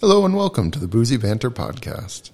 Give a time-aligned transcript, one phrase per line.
[0.00, 2.30] Hello and welcome to the Boozy Banter Podcast.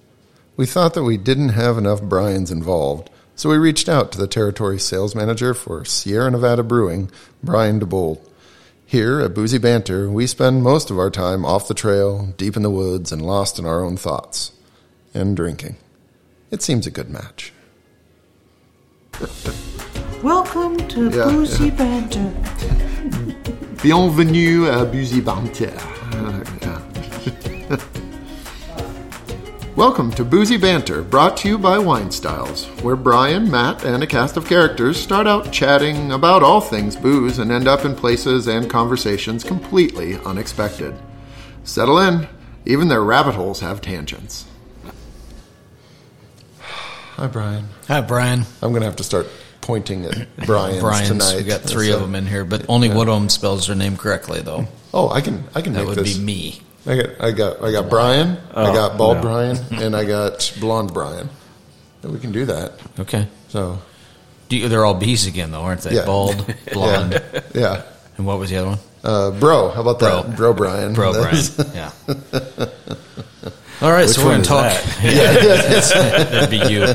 [0.57, 4.27] We thought that we didn't have enough Brian's involved, so we reached out to the
[4.27, 7.09] territory sales manager for Sierra Nevada Brewing,
[7.41, 8.19] Brian DeBold.
[8.85, 12.63] Here at Boozy Banter, we spend most of our time off the trail, deep in
[12.63, 14.51] the woods, and lost in our own thoughts
[15.13, 15.77] and drinking.
[16.51, 17.53] It seems a good match.
[20.21, 22.33] Welcome to Yeah, Boozy Banter.
[23.81, 25.73] Bienvenue à Boozy Banter.
[29.83, 34.07] Welcome to Boozy Banter, brought to you by Wine Styles, where Brian, Matt, and a
[34.07, 38.47] cast of characters start out chatting about all things booze and end up in places
[38.47, 40.95] and conversations completely unexpected.
[41.65, 42.29] Settle in,
[42.65, 44.45] even their rabbit holes have tangents.
[46.61, 47.67] Hi, Brian.
[47.89, 48.45] Hi, Brian.
[48.61, 49.27] I'm going to have to start
[49.59, 51.09] pointing at Brian's, Brian's.
[51.09, 51.35] tonight.
[51.35, 53.75] We got three So- of them in here, but only one of them spells their
[53.75, 54.65] name correctly, though.
[54.93, 56.17] Oh, I can I can That make would this.
[56.17, 56.61] be me.
[56.85, 59.21] I got I got I got Brian, I Oh, got bald no.
[59.23, 61.29] Brian, and I got blonde Brian.
[62.03, 62.73] We can do that.
[62.99, 63.27] Okay.
[63.47, 63.79] So
[64.49, 65.95] Do you, they're all B's again, though, aren't they?
[65.95, 66.05] Yeah.
[66.05, 67.83] Bald, blonde, yeah, yeah.
[68.17, 68.79] and what was the other one?
[69.03, 70.35] Uh, bro, how about that, Bro.
[70.35, 70.93] bro, Brian?
[70.93, 71.43] Bro, Brian.
[71.73, 71.91] Yeah.
[73.81, 74.71] All right, Which so we're to talk.
[74.73, 76.27] that?
[76.31, 76.85] That'd be you.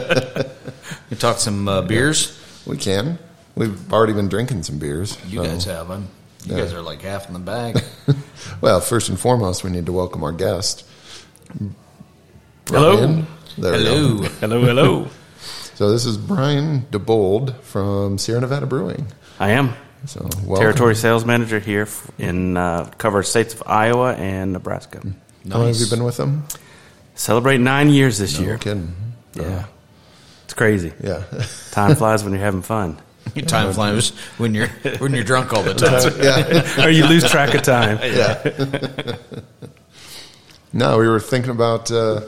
[1.10, 2.38] We talk some uh, beers.
[2.66, 3.18] We can.
[3.56, 5.18] We've already been drinking some beers.
[5.26, 6.08] You so- guys have them.
[6.48, 6.62] You Yeah.
[6.62, 7.82] guys are like half in the bag.
[8.62, 10.84] Well, first and foremost, we need to welcome our guest.
[12.68, 12.96] Hello.
[12.96, 13.26] Brian.
[13.56, 13.78] There we.
[13.84, 14.16] Hello.
[14.40, 15.08] Hello, hello.
[15.78, 19.06] So this is Brian DeBold from Sierra Nevada Brewing.
[19.38, 19.74] I am
[20.06, 20.56] So welcome.
[20.56, 21.86] territory sales manager here
[22.18, 25.00] in uh, cover states of Iowa and Nebraska.
[25.48, 26.48] How long have you been with them?
[27.14, 28.58] Celebrate nine years this No year.
[28.58, 28.92] kidding.
[29.34, 29.66] Yeah,
[30.46, 30.92] it's crazy.
[31.00, 31.22] Yeah.
[31.70, 33.02] Time flies when you're having fun, Your
[33.46, 36.12] time flies when you're when you're drunk all the time.
[36.22, 36.84] yeah.
[36.84, 37.98] or you lose track of time.
[38.08, 39.16] Yeah.
[40.72, 42.22] no, we were thinking about uh,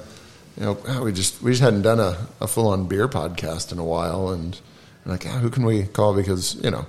[0.57, 3.73] you know ah, we just we just hadn't done a, a full on beer podcast
[3.73, 4.61] in a while, and
[5.05, 6.87] we're like ah, who can we call because you know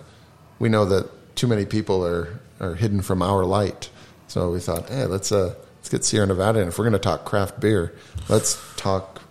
[0.60, 3.90] we know that too many people are are hidden from our light,
[4.28, 7.00] so we thought hey let's uh let's get Sierra Nevada, and if we're going to
[7.00, 7.94] talk craft beer,
[8.30, 9.22] let's talk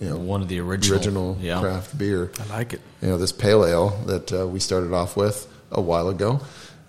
[0.00, 1.60] you know One of the original, original yeah.
[1.60, 2.30] craft beer.
[2.40, 2.80] I like it.
[3.02, 6.40] You know this pale ale that uh, we started off with a while ago.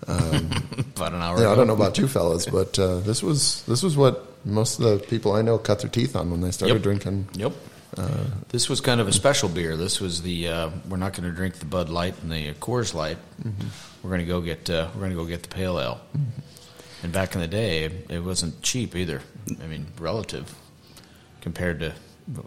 [0.06, 0.50] Um,
[0.96, 1.40] About an hour.
[1.40, 4.78] yeah, I don't know about you fellas, but uh, this was this was what most
[4.78, 6.82] of the people I know cut their teeth on when they started Yep.
[6.82, 7.28] drinking.
[7.34, 7.52] Yep.
[8.50, 9.76] this was kind of a special beer.
[9.76, 12.94] This was the uh, we're not going to drink the Bud Light and the Coors
[12.94, 13.16] Light.
[14.02, 16.00] We're going to go get uh, we're going to go get the Pale Ale.
[17.02, 19.22] And back in the day, it wasn't cheap either.
[19.62, 20.54] I mean, relative
[21.40, 21.94] compared to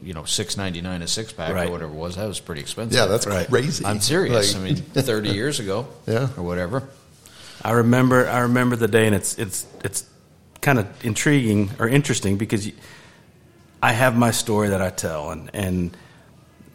[0.04, 1.68] you know six ninety nine a six pack Right.
[1.70, 2.16] or whatever it was.
[2.18, 2.98] That was pretty expensive.
[2.98, 3.86] Yeah, that's crazy.
[3.86, 4.54] I'm serious.
[4.54, 6.30] Like- I mean, thirty years ago, Yeah.
[6.38, 6.88] or whatever.
[7.64, 8.28] I remember.
[8.28, 10.06] I remember the day, and it's it's it's
[10.62, 12.74] kind of intriguing or interesting because you,
[13.82, 15.96] I have my story that I tell, and and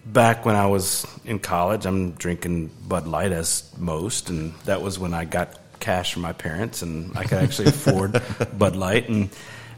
[0.06, 4.98] back when I was in college, I'm drinking Bud Light as most, and that was
[4.98, 8.20] when I got cash from my parents, and I could actually afford
[8.58, 9.30] Bud Light, and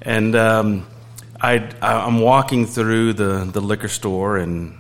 [0.03, 0.87] and um,
[1.41, 4.79] I I'm walking through the the liquor store, and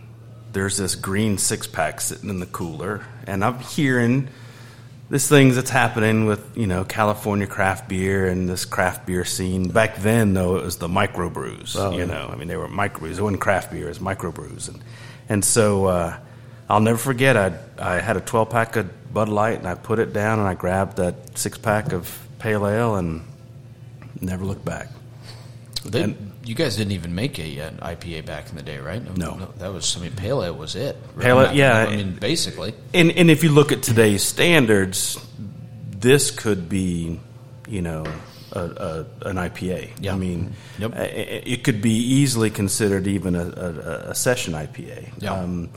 [0.52, 4.28] there's this green six pack sitting in the cooler, and I'm hearing
[5.08, 9.68] this things that's happening with you know California craft beer and this craft beer scene.
[9.68, 11.76] Back then, though, it was the microbrews.
[11.78, 12.04] Oh, you yeah.
[12.06, 13.18] know, I mean, they were microbrews.
[13.18, 14.68] It wasn't craft beer; it was microbrews.
[14.68, 14.80] And
[15.28, 16.16] and so uh,
[16.68, 17.36] I'll never forget.
[17.36, 20.48] I I had a twelve pack of Bud Light, and I put it down, and
[20.48, 23.22] I grabbed that six pack of Pale Ale, and
[24.20, 24.88] never looked back.
[25.84, 29.02] They, And- you guys didn't even make a uh, IPA back in the day, right?
[29.18, 29.36] No.
[29.58, 29.96] that was.
[29.96, 30.96] I mean, Pale Ale was it.
[31.18, 31.78] Pale Ale- yeah.
[31.78, 32.72] I mean, basically.
[32.94, 35.18] And and if you look at today's standards,
[35.90, 37.20] this could be,
[37.68, 38.04] you know,
[38.52, 39.90] a, a, an IPA.
[40.00, 40.14] Yeah.
[40.14, 40.92] I mean, Yep.
[40.96, 45.10] uh, it it could be easily considered even a, a, a session IPA.
[45.18, 45.32] Yeah.
[45.34, 45.68] Um,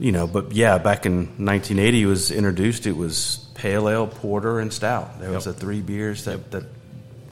[0.00, 2.86] you know, but yeah, back in 1980, it was introduced.
[2.86, 5.20] It was pale ale, porter, and stout.
[5.20, 6.64] There was the three beers that that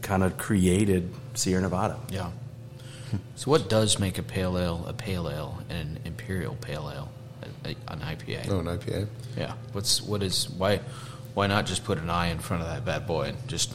[0.02, 1.98] kind of created Sierra Nevada.
[2.10, 2.30] Yeah.
[3.36, 7.08] So, what does make a pale ale a pale ale and an imperial pale ale,
[7.64, 8.48] a, a, an IPA?
[8.50, 9.06] Oh, an IPA.
[9.36, 9.54] Yeah.
[9.72, 10.80] What's what is why
[11.34, 13.72] why not just put an I in front of that bad boy and just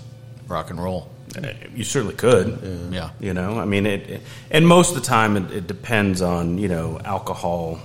[0.47, 1.09] rock and roll?
[1.37, 2.91] Uh, You certainly could.
[2.93, 3.09] Yeah.
[3.19, 4.21] You know, I mean, it,
[4.51, 7.79] and most of the time it, it depends on you know alcohol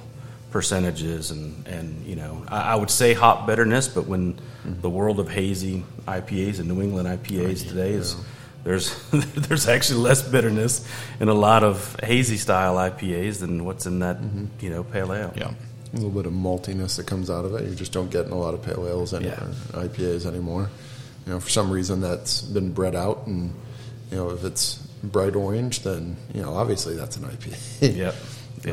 [0.51, 5.19] percentages and and you know I, I would say hop bitterness, but when the world
[5.21, 8.15] of hazy IPAs and New England IPAs today is
[8.65, 10.87] there's there's actually less bitterness
[11.19, 14.47] in a lot of hazy style IPAs than what's in that mm-hmm.
[14.61, 15.33] you know pale ale.
[15.37, 15.53] Yeah.
[15.93, 17.69] A little bit of maltiness that comes out of it.
[17.69, 19.43] You just don't get in a lot of pale ales any, Yeah.
[19.75, 20.71] Uh, IPAs anymore.
[21.27, 23.53] You know, for some reason that's been bred out, and
[24.11, 27.97] you know if it's bright orange, then you know obviously that's an IPA.
[27.97, 27.97] Yep.
[27.97, 28.15] Yep.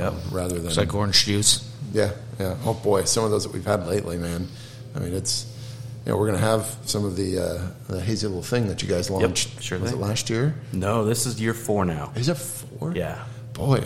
[0.01, 1.65] Um, rather than It's like orange juice.
[1.93, 2.11] yeah,
[2.41, 2.57] yeah.
[2.65, 4.45] Oh boy, some of those that we've had lately, man.
[4.93, 5.45] I mean, it's
[6.07, 8.87] you know we're gonna have some of the uh, the hazy little thing that you
[8.87, 9.61] guys launched.
[9.61, 9.99] sure was thing.
[9.99, 10.55] it last year?
[10.71, 12.13] No, this is year four now.
[12.15, 12.93] Is it four?
[12.95, 13.25] Yeah.
[13.51, 13.83] Boy,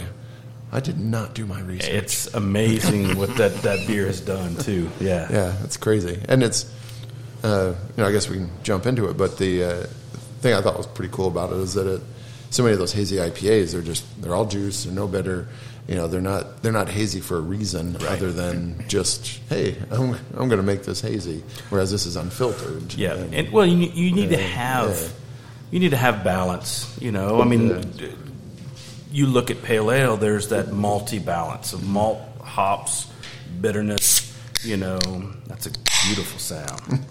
[0.71, 1.89] I did not do my research.
[1.89, 4.91] It's amazing what that, that beer has done too.
[4.99, 5.31] Yeah.
[5.31, 6.71] Yeah, it's crazy, and it's
[7.43, 9.87] uh, you know I guess we can jump into it, but the uh,
[10.41, 12.01] thing I thought was pretty cool about it is that it
[12.51, 15.47] so many of those hazy IPAs they're just they're all juice, they're no bitter.
[15.87, 20.13] You know, they're not they're not hazy for a reason other than just hey, I'm
[20.37, 22.93] I'm going to make this hazy, whereas this is unfiltered.
[22.93, 25.07] Yeah, And- and well, you, need- you need to have yeah.
[25.71, 26.95] you need to have balance.
[27.01, 27.67] You know, I mean,
[27.97, 28.09] Yeah.
[29.11, 30.15] you look at pale ale.
[30.17, 33.07] There's that malty balance of malt, hops,
[33.59, 34.29] bitterness.
[34.63, 34.99] You know,
[35.47, 35.71] that's a
[36.05, 36.79] beautiful sound.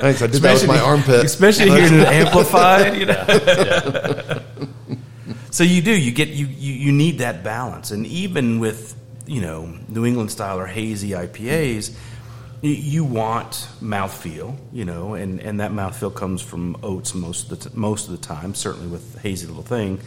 [0.00, 1.24] Thanks, I did that with my armpit.
[1.24, 2.96] especially hearing it amplified.
[2.96, 4.40] You know.
[5.50, 5.96] so you do.
[5.96, 8.94] You get you, you you need that balance, and even with
[9.26, 11.94] you know New England style or hazy IPAs,
[12.62, 14.56] you, you want mouthfeel.
[14.72, 18.12] You know, and and that mouthfeel comes from oats most of the t- most of
[18.12, 18.54] the time.
[18.54, 20.00] Certainly with hazy little thing.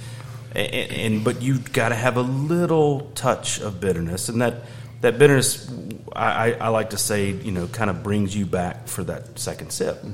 [0.55, 4.63] And, and but you've got to have a little touch of bitterness, and that
[5.03, 5.69] that bitterness,
[6.15, 9.37] I, I, I like to say, you know, kind of brings you back for that
[9.37, 10.13] second sip mm-hmm.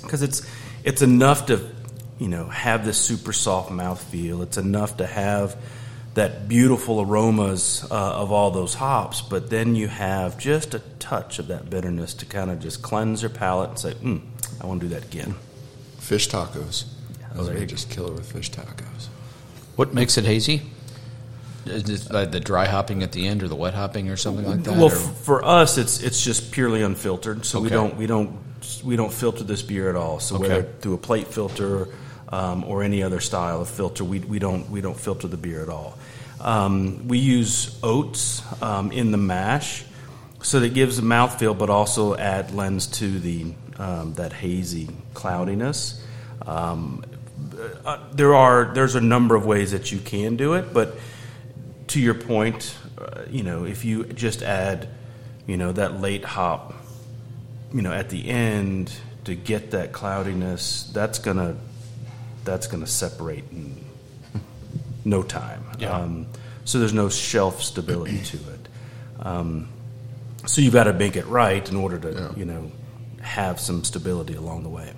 [0.00, 0.48] because it's
[0.82, 1.58] it's enough to
[2.24, 4.40] you know have this super soft mouth feel.
[4.40, 5.56] It's enough to have
[6.14, 11.38] that beautiful aromas uh, of all those hops, but then you have just a touch
[11.38, 14.20] of that bitterness to kind of just cleanse your palate and say, mm,
[14.60, 15.34] "I want to do that again."
[15.98, 16.84] Fish tacos.
[17.34, 19.08] Those there are you just killer with fish tacos.
[19.76, 20.62] What makes it hazy?
[21.66, 24.46] Is it like the dry hopping at the end, or the wet hopping, or something
[24.46, 24.72] like that?
[24.76, 28.30] Well, or- f- for us, it's it's just purely unfiltered, so we don't we don't
[28.82, 30.20] we don't filter this beer at all.
[30.20, 30.42] So Okay.
[30.48, 31.88] whether through a plate filter
[32.34, 35.62] um, or any other style of filter, we, we don't we don't filter the beer
[35.62, 35.96] at all.
[36.40, 39.84] Um, we use oats um, in the mash,
[40.42, 46.04] so that gives a mouthfeel, but also add lends to the um, that hazy cloudiness.
[46.44, 47.04] Um,
[47.84, 50.96] uh, there are there's a number of ways that you can do it, but
[51.88, 54.88] to your point, uh, you know, if you just add,
[55.46, 56.74] you know, that late hop,
[57.72, 58.92] you know, at the end
[59.22, 61.56] to get that cloudiness, that's gonna
[62.44, 63.84] that's gonna separate in
[65.04, 65.64] no time.
[65.78, 65.90] Yeah.
[65.90, 66.26] Um,
[66.64, 68.68] so there's no shelf stability to it.
[69.20, 69.68] Um,
[70.46, 72.28] so you've got to make it right in order to, Yeah.
[72.36, 72.70] you know,
[73.20, 74.90] have some stability along the way.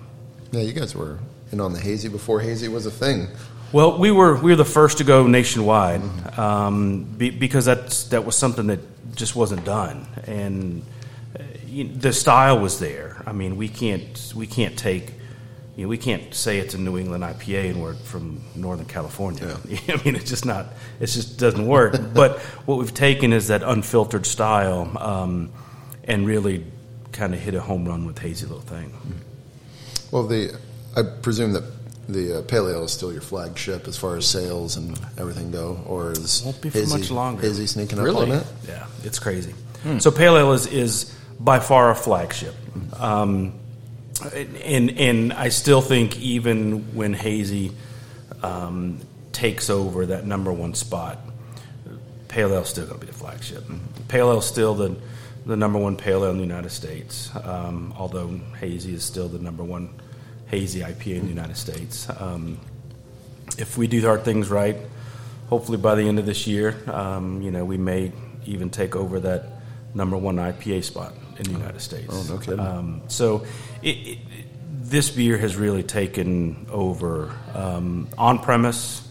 [0.51, 1.19] Yeah, you guys were
[1.51, 3.27] in on the hazy before hazy was a thing.
[3.73, 6.01] Well, we were we were the first to go nationwide
[6.39, 8.79] um, be, because that's that was something that
[9.15, 10.83] just wasn't done, and
[11.37, 13.21] uh, you, the style was there.
[13.25, 15.11] I mean, we can't we can't take
[15.77, 19.57] you know, we can't say it's a New England IPA and we're from Northern California.
[19.87, 20.65] I mean, it's just not
[20.99, 21.95] it just doesn't work.
[22.13, 25.51] but what we've taken is that unfiltered style um,
[26.03, 26.65] and really
[27.11, 28.91] kind of hit a home run with Hazy Little Thing.
[30.11, 30.57] Well, the
[30.95, 31.63] I presume that
[32.09, 35.79] the uh, pale ale is still your flagship as far as sales and everything go,
[35.85, 37.41] or is Won't be for hazy, much longer.
[37.41, 38.31] hazy sneaking Really?
[38.31, 38.47] up on it?
[38.67, 39.53] Yeah, it's crazy.
[39.99, 42.55] So pale ale is, is by far a flagship,
[42.99, 43.53] um,
[44.21, 47.71] and and I still think even when hazy
[48.43, 48.99] um,
[49.31, 51.19] takes over that number one spot,
[52.27, 53.63] pale ale is still going to be the flagship.
[54.07, 54.95] Pale ale is still the
[55.45, 59.39] the number one pale ale in the United States, um, although hazy is still the
[59.39, 59.89] number one
[60.47, 62.09] hazy IPA in the United States.
[62.19, 62.59] Um,
[63.57, 64.77] if we do our things right,
[65.49, 68.11] hopefully by the end of this year, um, you know, we may
[68.45, 69.56] even take over that
[69.93, 72.07] number one IPA spot in the United States.
[72.09, 72.59] Oh, no kidding.
[72.59, 73.45] Um, so
[73.81, 74.17] it, it,
[74.89, 79.07] this beer has really taken over um, on premise.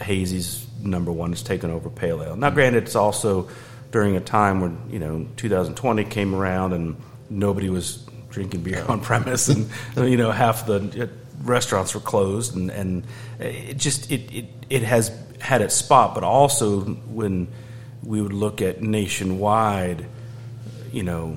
[0.00, 2.36] Hazy's number one has taken over pale ale.
[2.36, 3.48] Now, granted, it's also
[3.90, 6.96] during a time when you know 2020 came around and
[7.30, 11.06] nobody was drinking beer on premise, and you know half the uh,
[11.42, 13.04] restaurants were closed, and and
[13.38, 17.48] it just it it it has had its spot, but also when
[18.04, 20.06] we would look at nationwide,
[20.92, 21.36] you know,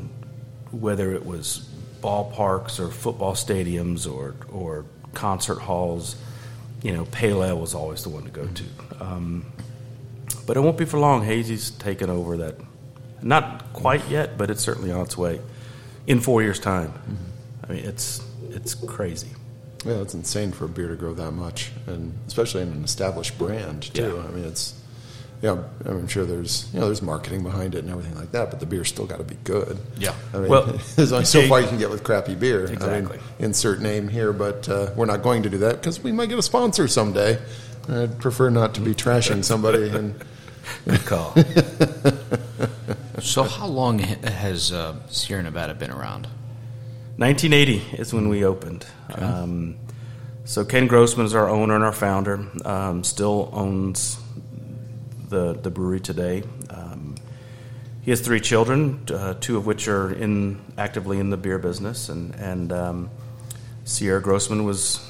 [0.71, 1.67] whether it was
[2.01, 6.15] ballparks or football stadiums or or concert halls,
[6.83, 8.63] you know, Pale Ale was always the one to go to.
[8.99, 9.45] Um,
[10.45, 11.23] but it won't be for long.
[11.23, 12.55] Hazy's taken over that.
[13.21, 15.41] Not quite yet, but it's certainly on its way.
[16.05, 16.93] In four years' time,
[17.67, 19.29] I mean, it's it's crazy.
[19.85, 23.37] Yeah, it's insane for a beer to grow that much, and especially in an established
[23.37, 24.15] brand too.
[24.15, 24.27] Yeah.
[24.27, 24.79] I mean, it's
[25.41, 28.49] you know, I'm sure there's you know there's marketing behind it and everything like that,
[28.49, 29.77] but the beer's still got to be good.
[29.99, 30.15] Yeah.
[30.33, 30.63] I mean, Well,
[30.95, 32.67] there's only so far you can get with crappy beer.
[32.67, 33.17] I Exactly.
[33.17, 36.29] mean, insert name here, but uh, we're not going to do that because we might
[36.29, 37.37] get a sponsor someday.
[37.89, 39.89] I'd prefer not to be trashing somebody.
[39.95, 40.15] And
[40.85, 41.33] Good call.
[43.19, 46.27] So, how long has uh, Sierra Nevada been around?
[47.17, 48.85] 1980 is when we opened.
[49.15, 49.75] Um,
[50.45, 52.47] so Ken Grossman is our owner and our founder.
[52.63, 54.19] Um, still owns
[55.29, 56.43] the the brewery today.
[56.69, 57.15] Um,
[58.03, 62.09] he has three children, uh, two of which are in actively in the beer business,
[62.09, 63.09] and and um,
[63.83, 65.05] Sierra Grossman was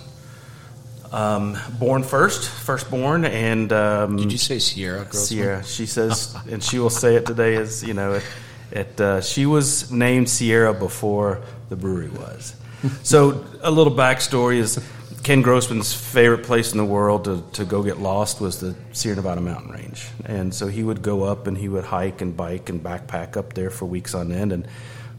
[1.12, 5.04] um, born first, firstborn, and um, Did you say Sierra?
[5.04, 5.24] Grossman?
[5.24, 5.64] Sierra.
[5.64, 8.24] She says, and she will say it today as you know, it,
[8.72, 12.56] it uh, she was named Sierra before the brewery was.
[13.04, 14.78] So a little backstory is
[15.28, 19.18] Ken Grossman's favorite place in the world to, to go get lost was the Sierra
[19.18, 22.70] Nevada mountain range, and so he would go up and he would hike and bike
[22.70, 24.66] and backpack up there for weeks on end, and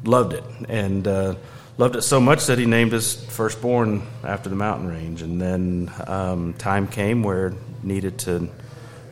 [0.04, 1.06] loved it and.
[1.06, 1.34] Uh,
[1.76, 5.92] Loved it so much that he named his firstborn after the mountain range, and then
[6.08, 8.48] um, time came where needed to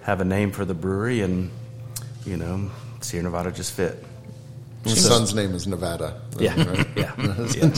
[0.03, 1.53] have a name for the brewery, and
[2.25, 2.69] you know,
[3.03, 4.05] Sierra Nevada just fit.
[4.89, 6.21] His son's name is Nevada.
[6.39, 6.87] Yeah, right?
[6.97, 7.15] yeah,
[7.55, 7.71] yeah.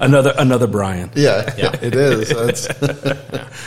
[0.00, 1.10] another another Brian.
[1.14, 1.72] Yeah, yeah.
[1.82, 2.28] it is.
[2.28, 2.68] That's,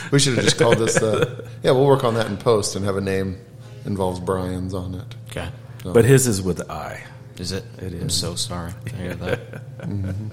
[0.12, 0.96] we should have just called this.
[0.96, 3.38] Uh, yeah, we'll work on that in post and have a name
[3.84, 5.14] involves Brian's on it.
[5.30, 5.48] Okay.
[5.84, 7.02] But his is with I.
[7.38, 7.64] Is it?
[7.78, 9.40] It I'm so sorry to hear that.
[9.80, 10.32] Um,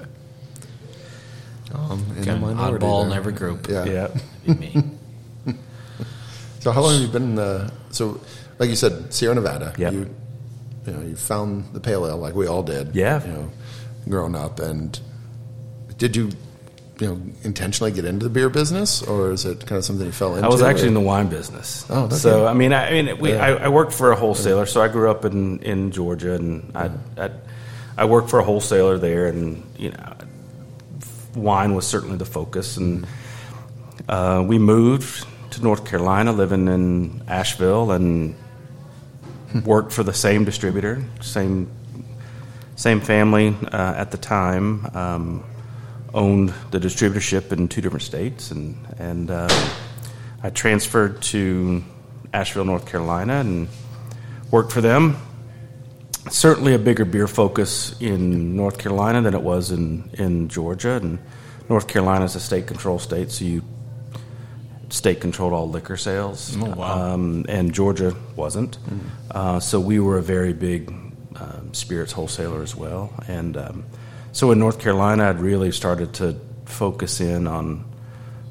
[2.12, 3.68] in Okay, the minority oddball in every group.
[3.68, 3.86] Yeah.
[3.86, 4.84] Yeah, me.
[6.66, 7.24] So how long have you been?
[7.24, 8.20] in the so,
[8.58, 9.76] like you said, Sierra Nevada.
[9.78, 9.94] Yep.
[9.94, 10.16] You,
[10.86, 12.96] you know, you found the pale ale like we all did.
[12.96, 13.24] Yeah.
[13.26, 13.52] You know,
[14.10, 15.00] growing up, and
[15.98, 16.30] did you,
[17.00, 20.12] you know, intentionally get into the beer business, or is it kind of something you
[20.12, 20.48] fell into?
[20.48, 21.86] I was actually or- in the wine business.
[21.90, 22.16] Oh, okay.
[22.16, 23.44] so I mean, I, I mean, we, Yeah.
[23.46, 24.66] I, I worked for a wholesaler.
[24.66, 27.30] So I grew up in, in Georgia, and I, I
[27.98, 30.14] I worked for a wholesaler there, and you know,
[31.36, 32.78] wine was certainly the focus.
[32.78, 33.08] And
[34.08, 38.36] uh, we moved to North Carolina, living in Asheville, and
[39.64, 41.72] worked for the same distributor, same
[42.76, 44.86] same family uh, at the time.
[44.94, 45.44] Um,
[46.14, 49.50] owned the distributorship in two different states, and and uh,
[50.44, 51.84] I transferred to
[52.34, 53.68] Asheville, North Carolina, and
[54.52, 55.18] worked for them.
[56.30, 60.94] Certainly a bigger beer focus in North Carolina than it was in, in Georgia.
[60.96, 61.20] And
[61.70, 63.64] North Carolina is a state control state, so you
[64.90, 66.56] state controlled all liquor sales.
[66.60, 67.14] Oh, wow.
[67.14, 68.78] Um, and Georgia wasn't.
[69.32, 70.90] Uh, so we were a very big
[71.36, 73.14] um, spirits wholesaler as well.
[73.28, 73.86] And um,
[74.32, 77.86] so in North Carolina, I'd really started to focus in on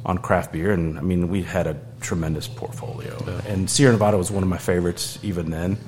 [0.07, 3.17] on craft beer, and I mean, we had a tremendous portfolio.
[3.49, 5.79] And Sierra Nevada was one of my favorites even then.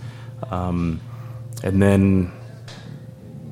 [0.50, 1.00] Um,
[1.62, 2.32] and then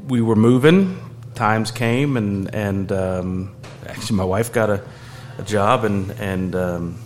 [0.08, 0.98] we were moving.
[1.34, 4.82] Times came, and and um, actually, my wife got a,
[5.38, 6.98] a job and and um,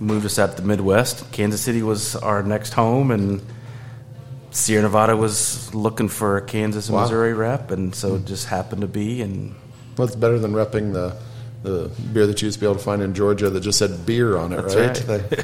[0.00, 1.30] moved us out to the Midwest.
[1.32, 3.40] Kansas City was our next home, and
[4.50, 7.02] Sierra Nevada was looking for a Kansas and Wow.
[7.02, 9.22] Missouri rep, and so it just happened to be.
[9.22, 9.54] And
[9.96, 11.16] What's better than repping the
[11.62, 14.04] the beer that you used to be able to find in Georgia that just said
[14.04, 15.08] beer on it, That's right?
[15.20, 15.30] right.
[15.30, 15.36] The,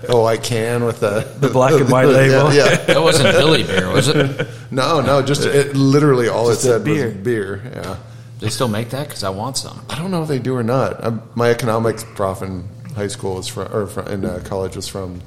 [0.00, 2.54] the, the white can with the The black and white label.
[2.54, 2.76] Yeah, yeah.
[2.86, 4.48] That wasn't Billy beer, was it?
[4.70, 7.04] No, no, just it, literally all Just it said said beer.
[7.08, 7.62] was beer.
[7.74, 7.96] Yeah.
[8.42, 9.80] They still make that because I want some.
[9.88, 11.04] I don't know if they do or not.
[11.04, 14.46] i my economics prof in high school was from, or from, in uh, mm-hmm.
[14.46, 15.22] college was from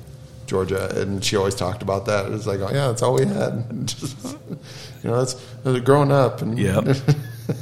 [0.47, 2.25] Georgia, and she always talked about that.
[2.25, 3.87] It was like, oh yeah, that's all we had.
[3.87, 4.37] Just,
[5.01, 6.97] you know, that's, that's growing up, and Yep.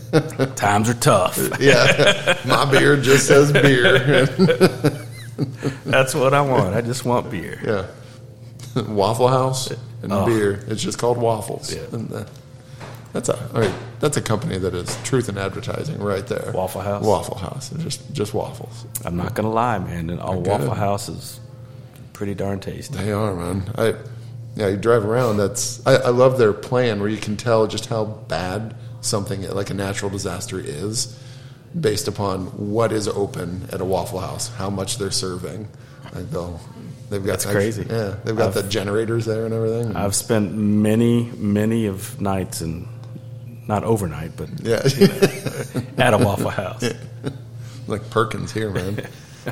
[0.56, 1.38] times are tough.
[1.60, 4.26] yeah, my beer just says beer.
[5.86, 6.74] That's what I want.
[6.74, 7.60] I just want beer.
[8.76, 9.70] yeah, Waffle House
[10.02, 10.26] and Oh.
[10.26, 10.64] beer.
[10.68, 11.76] It's just called waffles.
[11.76, 11.82] Yeah.
[11.92, 12.26] Uh,
[13.14, 16.52] That's a I mean, that's a company that is truth in advertising right there.
[16.54, 17.06] Waffle House?
[17.06, 17.70] Waffle House.
[17.78, 18.86] Just just waffles.
[19.06, 20.10] I'm not gonna lie, man.
[20.10, 20.42] And all.
[20.42, 21.40] Waffle House is
[22.14, 22.98] pretty darn tasty.
[22.98, 23.72] They are, man.
[23.78, 23.96] I
[24.56, 25.38] yeah, you drive around.
[25.38, 29.70] That's I, I love their plan where you can tell just how bad something like
[29.70, 31.18] a natural disaster is,
[31.80, 35.68] based upon what is open at a Waffle House, how much they're serving.
[36.16, 36.60] Like they'll
[37.12, 37.86] they've got That's crazy.
[37.88, 39.96] Yeah, they've got I've- the generators there and everything.
[39.96, 42.88] I've spent many, many of nights and
[43.68, 44.82] not overnight, but yeah,
[45.98, 46.84] at a Waffle House.
[47.88, 49.06] like Perkins here, man.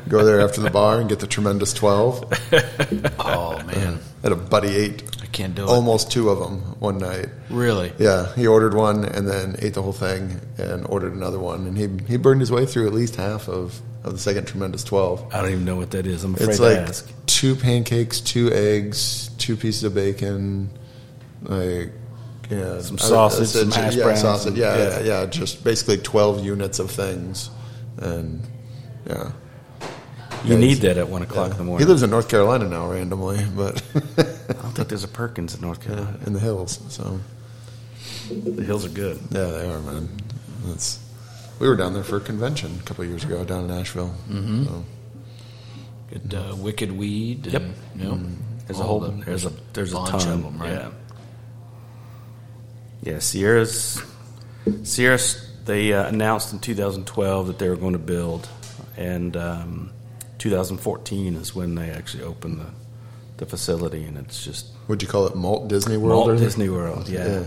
[0.08, 2.24] Go there after the bar and get the tremendous twelve.
[3.18, 5.68] Oh man, Had a buddy ate I can't do it.
[5.68, 7.28] almost two of them one night.
[7.50, 7.92] Really?
[7.98, 11.76] Yeah, he ordered one and then ate the whole thing and ordered another one, and
[11.76, 15.26] he he burned his way through at least half of, of the second tremendous twelve.
[15.34, 16.24] I don't even know what that is.
[16.24, 17.12] I'm afraid It's to like ask.
[17.26, 20.70] two pancakes, two eggs, two pieces of bacon,
[21.42, 21.92] like
[22.58, 24.98] yeah, Some I- I sausage, said some hash yeah, browns, sausage, and- yeah, yeah.
[25.00, 27.50] yeah, yeah, just basically twelve units of things,
[27.98, 28.42] and
[29.06, 29.32] yeah.
[30.44, 31.86] You Yeah, need that at one o'clock in the morning.
[31.86, 35.60] He lives in North Carolina now, randomly, but I don't think there's a Perkins in
[35.60, 36.18] North Carolina.
[36.26, 36.80] in the hills.
[36.88, 37.20] So
[38.28, 39.18] The hills are good.
[39.30, 40.08] yeah, they are, man.
[40.66, 40.98] That's
[41.60, 44.12] we were down there for a convention a couple of years ago down in Asheville.
[44.28, 44.64] Mm-hmm.
[44.64, 44.84] So,
[46.10, 47.44] Good uh, wicked weed.
[47.46, 47.62] And, Yep.
[47.96, 48.20] You know,
[48.66, 50.72] There's a whole the- there's a there's a bunch ton of them, right?
[50.72, 50.90] Yeah.
[53.02, 54.00] Yeah, Sierra's
[54.84, 58.48] Sierra's they uh, announced in 2012 that they were going to build,
[58.96, 59.90] and um,
[60.38, 62.66] 2014 is when they actually opened the
[63.38, 66.26] the facility, and it's just would you call it Malt Disney World?
[66.26, 67.08] Malt or- Disney World.
[67.08, 67.26] Yeah.
[67.26, 67.46] yeah.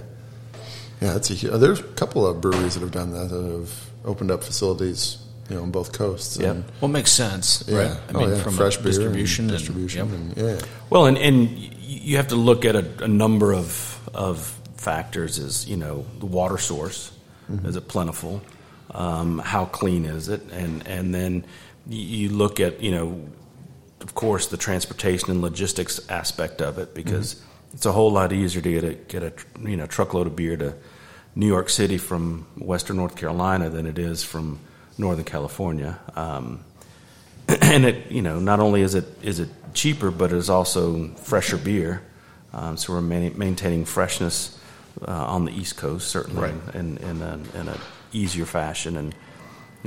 [1.01, 4.31] Yeah, it's a there's a couple of breweries that have done that that have opened
[4.31, 5.17] up facilities,
[5.49, 6.37] you know, on both coasts.
[6.37, 7.91] Yeah, Well, it makes sense, yeah, right?
[7.91, 8.41] I oh, mean, yeah.
[8.43, 10.15] from fresh a beer distribution, and and- distribution, yep.
[10.15, 10.65] and, yeah.
[10.89, 11.49] Well, and, and
[11.81, 15.39] you have to look at a, a number of of factors.
[15.39, 17.11] Is you know the water source
[17.63, 18.41] is it plentiful?
[18.91, 20.41] Um, how clean is it?
[20.51, 21.45] And and then
[21.87, 23.27] you look at you know,
[24.01, 27.41] of course, the transportation and logistics aspect of it because
[27.73, 29.33] it's a whole lot easier to get a get a
[29.67, 30.75] you know truckload of beer to
[31.35, 34.59] New York City from Western North Carolina than it is from
[34.97, 35.99] Northern California.
[36.15, 36.63] Um,
[37.47, 41.09] and it you know not only is it is it cheaper, but it is also
[41.15, 42.01] fresher beer.
[42.53, 44.57] Um, so we're maintaining freshness
[45.01, 46.75] uh, on the East Coast, certainly, Right.
[46.75, 47.77] in in a, in a
[48.13, 48.97] easier fashion.
[48.97, 49.15] And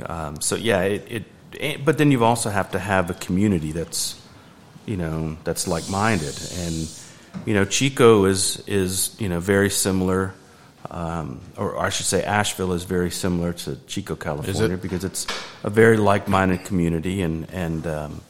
[0.05, 1.23] um, so yeah, it, it,
[1.53, 1.85] it.
[1.85, 4.15] But then you also have to have a community that's
[4.85, 6.89] you know that's like minded, and
[7.45, 10.33] you know Chico is is you know very similar.
[10.91, 15.27] Um, or I should say, Asheville is very similar to Chico, California, because it's
[15.63, 18.21] a very like-minded community, and and um,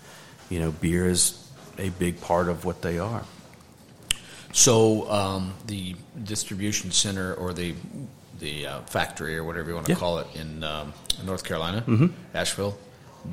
[0.49, 1.37] you know, beer is
[1.77, 3.23] a big part of what they are.
[4.51, 7.75] So um, the distribution center or the
[8.39, 9.95] the uh, factory or whatever you want to Yeah.
[9.97, 9.99] Mm-hmm.
[10.05, 10.93] call it in um,
[11.25, 11.83] North Carolina,
[12.33, 12.77] Asheville,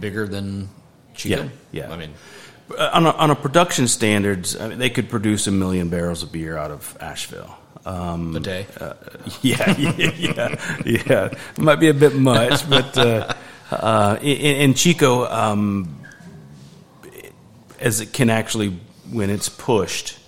[0.01, 0.69] bigger than
[1.15, 1.45] Chico.
[1.45, 1.49] Yeah,
[1.87, 1.93] yeah.
[1.93, 2.13] I mean,
[2.76, 6.25] Uh, on a, on a production standards, I mean, they could produce a million barrels
[6.25, 7.57] of beer out of Asheville.
[7.85, 8.67] Um, a day.
[9.43, 11.25] yeah, yeah, yeah, yeah.
[11.31, 13.33] It might be a bit much, but uh,
[13.71, 15.97] uh, in, in Chico, um,
[17.79, 18.76] as it can actually,
[19.13, 20.19] when it's pushed,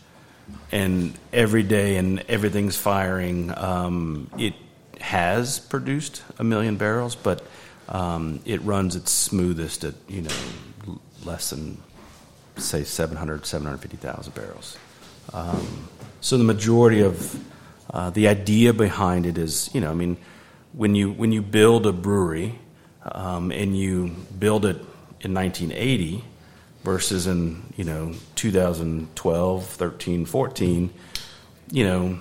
[0.70, 4.54] and every day and everything's firing, um, it
[5.00, 7.42] has produced a million barrels, but
[7.88, 11.81] um, it runs its smoothest at you know less than
[12.57, 14.76] say 700, 750,000 barrels.
[15.33, 15.88] Um,
[16.20, 17.42] so the majority of
[17.90, 20.16] uh, the idea behind it is, you know, I mean,
[20.72, 22.59] when you when you build a brewery
[23.02, 24.76] um, and you build it
[25.20, 26.24] in 1980
[26.88, 30.90] versus in you know 2012, 13, 14,
[31.70, 32.18] you know,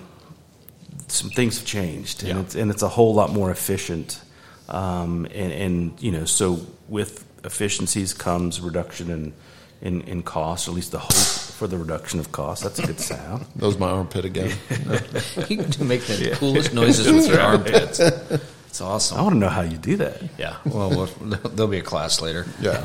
[1.08, 2.40] some things have changed, and Yeah.
[2.44, 4.20] it's and it's a whole lot more efficient.
[4.68, 9.32] Um, and, and you know, so with efficiencies comes reduction in
[9.80, 11.12] in, in cost, or at least the hope
[11.58, 12.62] for the reduction of cost.
[12.64, 13.46] That's a good sound.
[13.56, 14.50] That was my armpit again.
[15.48, 18.00] you can make the coolest noises with your armpits.
[18.00, 19.18] It's awesome.
[19.18, 20.16] I want to know how you do that.
[20.36, 20.56] Yeah.
[20.66, 21.06] Well, we'll
[21.54, 22.44] there'll be a class later.
[22.60, 22.84] yeah,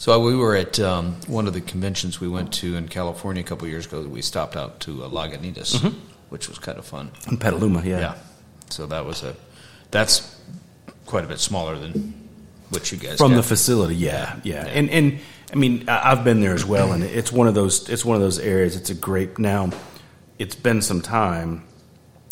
[0.00, 3.44] So we were at um, one of the conventions we went to in California a
[3.44, 4.00] couple years ago.
[4.00, 5.92] We stopped out to uh, Lagunitas,
[6.30, 7.10] which was kind of fun.
[7.30, 7.98] In Petaluma, yeah.
[8.00, 8.14] Yeah.
[8.70, 9.36] So that was a
[9.90, 10.40] that's
[11.04, 12.14] quite a bit smaller than
[12.70, 13.36] what you guys From got.
[13.36, 14.72] the facility, yeah, yeah, Yeah.
[14.72, 15.18] and and
[15.52, 18.22] I mean I've been there as well, and it's one of those it's one of
[18.22, 18.76] those areas.
[18.76, 19.68] It's a great now.
[20.38, 21.64] It's been some time.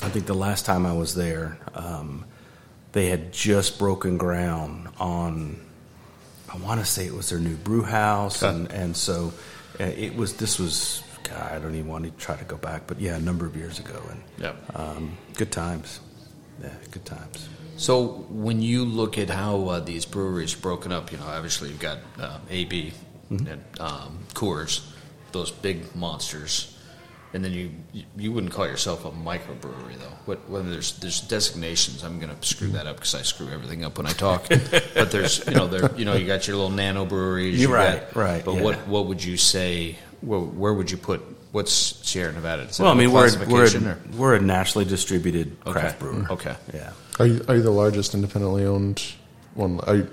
[0.02, 2.24] I think the last time I was there, um,
[2.92, 5.67] they had just broken ground on.
[6.52, 9.32] I want to say it was their new brew house, and and so
[9.80, 10.34] uh, it was.
[10.36, 11.02] This was.
[11.24, 13.54] God, I don't even want to try to go back, but yeah, a number of
[13.54, 14.76] years ago, and Yep.
[14.78, 16.00] um, good times.
[16.62, 17.48] Yeah, good times.
[17.76, 21.68] So when you look at how uh, these breweries are broken up, you know, obviously
[21.68, 22.92] you've got uh, AB
[23.30, 24.88] and um, Coors,
[25.32, 26.77] those big monsters,
[27.34, 27.70] and then you
[28.16, 30.12] you wouldn't call yourself a microbrewery though.
[30.24, 33.84] What when there's there's designations, I'm going to screw that up because I screw everything
[33.84, 34.48] up when I talk.
[34.94, 37.60] but there's you know there you know you got your little nano breweries.
[37.60, 38.62] You're you right, got- right, But yeah.
[38.62, 39.96] what what would you say?
[40.20, 41.20] Where, where would you put
[41.52, 42.62] what's Sierra Nevada?
[42.62, 45.72] Is it Well, I mean, we're we're a, we're a nationally distributed Okay.
[45.80, 46.26] craft brewer.
[46.30, 46.56] Okay.
[46.74, 46.92] Yeah.
[47.20, 49.02] are you are you the largest independently owned
[49.54, 49.80] one?
[49.80, 50.08] Are you,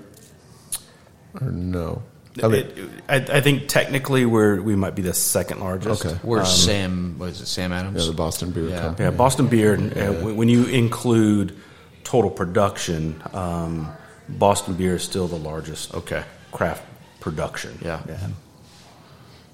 [1.40, 2.02] or no?
[2.42, 2.76] I mean, It-
[3.08, 6.04] I, I think technically we're we might be the second largest.
[6.04, 6.16] Okay.
[6.22, 7.14] Where's Sam?
[7.18, 7.46] What is it?
[7.46, 8.02] Sam Adams?
[8.04, 8.80] yeah, the Boston Beer Yeah.
[8.80, 9.04] Company.
[9.08, 9.74] Yeah, Boston Beer.
[9.74, 11.56] uh, when- when you include
[12.04, 13.88] total production, um,
[14.28, 15.94] Boston Beer is still the largest.
[15.94, 16.22] Okay.
[16.52, 16.82] Craft
[17.20, 17.78] production.
[17.82, 18.00] Yeah.
[18.08, 18.18] Yeah.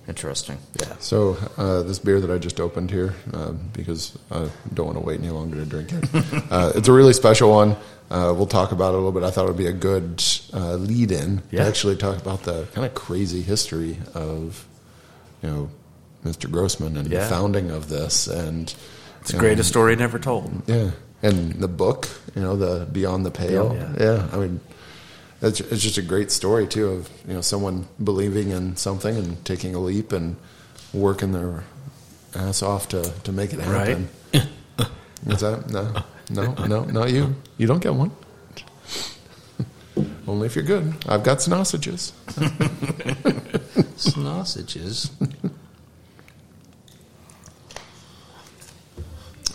[0.09, 0.59] Interesting.
[0.81, 0.95] Yeah.
[0.99, 5.05] So uh, this beer that I just opened here, uh, because I don't want to
[5.05, 6.05] wait any longer to drink it.
[6.51, 7.77] uh, it's a really special one.
[8.13, 9.23] Uh, we'll talk about it a little bit.
[9.23, 10.23] I thought it would be a good
[10.53, 11.63] uh, lead-in Yeah.
[11.63, 14.67] to actually talk about the kind of crazy history of,
[15.43, 15.71] you know,
[16.25, 16.51] Mr.
[16.51, 17.21] Grossman and Yeah.
[17.25, 18.73] the founding of this, and
[19.23, 20.63] It's the greatest story never told.
[20.67, 20.91] yeah,
[21.23, 23.75] and the book, you know, the Beyond the Pale.
[23.75, 24.05] Yeah.
[24.05, 24.61] Yeah, I mean,
[25.41, 29.43] it's, it's just a great story too of you know someone believing in something and
[29.45, 30.37] taking a leap and
[30.93, 31.65] working their
[32.37, 34.09] ass off to to make it happen.
[35.27, 35.93] Is that no,
[36.33, 37.35] no, no, not you.
[37.59, 38.11] You don't get one.
[40.27, 40.95] Only if you're good.
[41.07, 42.13] I've got sausages.
[43.97, 45.11] Sausages.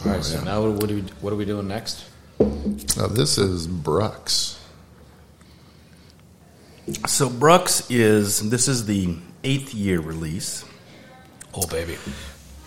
[0.06, 0.24] All right.
[0.24, 0.44] So yeah.
[0.44, 2.06] now what are we what are we doing next?
[2.40, 4.58] Now this is Brux.
[7.08, 10.64] So Brux is this is the eighth year release.
[11.54, 11.98] Oh baby.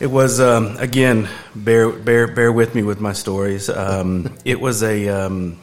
[0.01, 3.69] It was um, again bear bear bear with me with my stories.
[3.69, 5.59] Um, it was a um,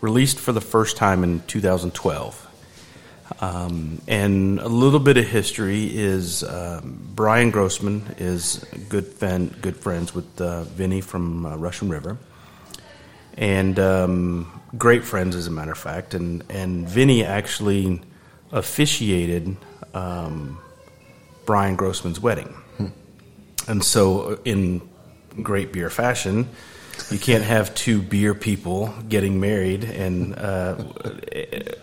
[0.00, 2.44] released for the first time in 2012.
[3.40, 9.76] Um, and a little bit of history is um, Brian Grossman is good fan, good
[9.76, 12.18] friends with uh, Vinny from uh, Russian River,
[13.36, 16.14] and um, great friends as a matter of fact.
[16.14, 18.00] And and Vinny actually
[18.50, 19.56] officiated
[19.92, 22.52] Brian Grossman's wedding.
[23.68, 24.80] And so, uh, in
[25.42, 26.48] great beer fashion,
[27.10, 30.76] you can't have two beer people getting married and uh,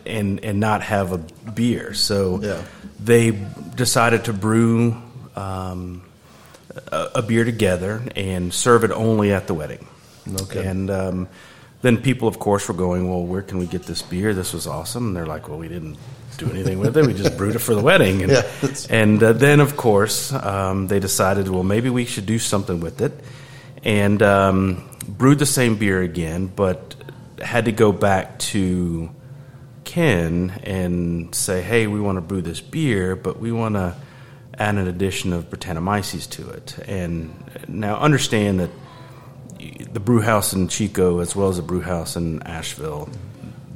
[0.06, 1.18] and and not have a
[1.52, 1.94] beer.
[1.94, 2.62] So Yeah.
[3.00, 3.32] they
[3.76, 4.98] decided to brew
[5.36, 6.02] um,
[6.92, 9.88] a, a beer together and serve it only at the wedding.
[10.42, 10.66] Okay.
[10.66, 11.28] And um,
[11.82, 14.34] then people, of course, were going, "Well, where can we get this beer?
[14.34, 15.98] This was awesome." And they're like, "Well, we didn't
[16.38, 17.06] do anything with it.
[17.06, 18.44] We just brewed it for the wedding." And, Yeah,
[18.90, 23.02] and uh, then, of course, um, they decided, well, maybe we should do something with
[23.02, 23.14] it,
[23.84, 26.96] and um, brewed the same beer again, but
[27.42, 29.10] had to go back to
[29.84, 33.96] Ken and say, hey, we want to brew this beer, but we want to
[34.58, 36.78] add an addition of Brettanomyces to it.
[36.88, 37.34] And
[37.68, 38.70] now understand that
[39.94, 43.10] the brew house in Chico, as well as the brew house in Asheville,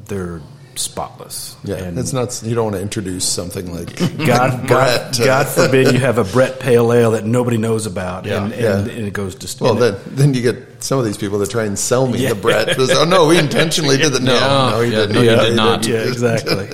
[0.05, 0.41] they're
[0.79, 1.55] spotless.
[1.63, 2.41] Yeah, And- it's not.
[2.43, 4.27] You don't want to introduce something like God,
[4.67, 8.43] God, Brett, God forbid you have a Brett Pale Ale that nobody knows about, Yeah.
[8.43, 8.93] and, and, Yeah.
[8.93, 11.39] and it goes to Well, and it- then then you get some of these people
[11.39, 12.29] that try and sell me Yeah.
[12.29, 12.75] the Brett.
[12.79, 14.21] Oh no, we intentionally did that.
[14.29, 14.69] No, Yeah.
[14.71, 15.15] no, he Yeah, didn't.
[15.15, 15.81] no, you Yeah, did he not.
[15.81, 15.95] didn't.
[16.03, 16.67] yeah, exactly.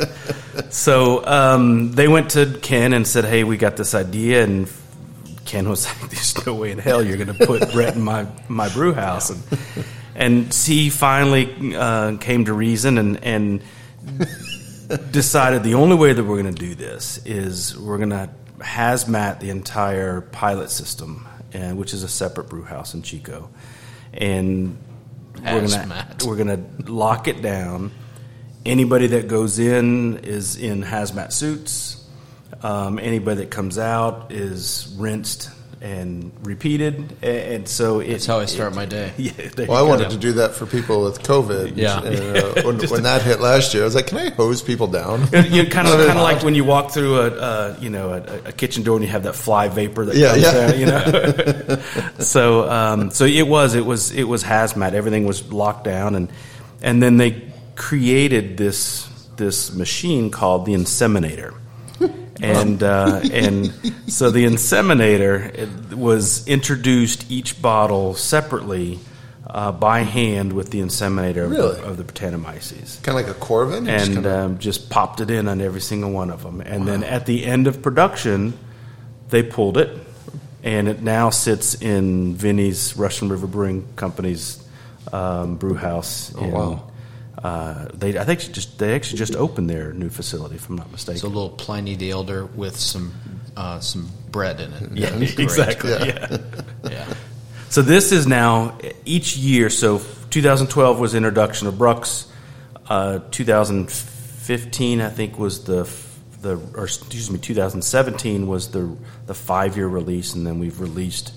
[0.70, 4.68] so um, they went to Ken and said, "Hey, we got this idea," and
[5.46, 8.26] Ken was like, "There's no way in hell you're going to put Brett in my
[8.48, 9.41] my brew house." And
[10.15, 13.62] and he finally uh, came to reason and and
[15.12, 19.39] decided the only way that we're going to do this is we're going to hazmat
[19.39, 23.50] the entire pilot system, and which is a separate brew house in Chico,
[24.13, 24.78] and
[25.36, 26.18] we're going Hazmat.
[26.20, 27.91] to we're going to lock it down.
[28.65, 32.04] Anybody that goes in is in hazmat suits.
[32.63, 35.50] Um, anybody that comes out is rinsed
[35.86, 39.13] and repeated, and so it, That's how I start my day.
[39.17, 39.86] Yeah, Well, I you go.
[39.86, 41.74] wanted to do that for people with COVID.
[41.78, 42.02] Yeah.
[42.02, 44.88] And, uh, when, when that hit last year, I was like, "Can I hose people
[44.88, 45.21] down?"
[45.52, 48.50] you kind of kind of like when you walk through a uh, you know a,
[48.50, 50.54] a kitchen door and you have that fly vapor that Yeah, comes yeah.
[50.54, 51.82] down, you know.
[52.19, 54.93] so um, so it was it was it was hazmat.
[54.93, 56.30] Everything was locked down, and
[56.82, 57.43] and then they
[57.76, 61.54] created this this machine called the inseminator.
[62.41, 63.74] And uh, and
[64.08, 69.00] so the inseminator was introduced each bottle separately
[69.48, 71.76] uh, by hand with the inseminator of, Really?
[71.76, 73.86] the, of the Brettanomyces kind of like a Coravin.
[73.86, 76.60] Just and kinda- um, just popped it in on every single one of them.
[76.62, 78.58] And then at the end of production,
[79.30, 79.98] they pulled it,
[80.63, 84.62] and it now sits in Vinny's Russian River Brewing Company's
[85.13, 86.34] um, brew house.
[86.38, 86.91] Oh, in, wow.
[87.46, 90.92] Uh, they, I think, just they actually just opened their new facility, if I'm not
[90.92, 91.18] mistaken.
[91.18, 93.14] It's a little Pliny the Elder with some
[93.56, 94.92] uh, some bread in it.
[94.94, 95.92] yeah, exactly.
[95.92, 96.06] Yeah.
[96.06, 96.38] yeah.
[96.90, 97.14] Yeah.
[97.70, 99.70] So this is now each year.
[99.70, 102.28] So 2012 was introduction of Brux.
[102.88, 105.88] Uh, 2015, I think, was the
[106.42, 111.32] the or excuse me, 2017 was the the five year release, and then we've released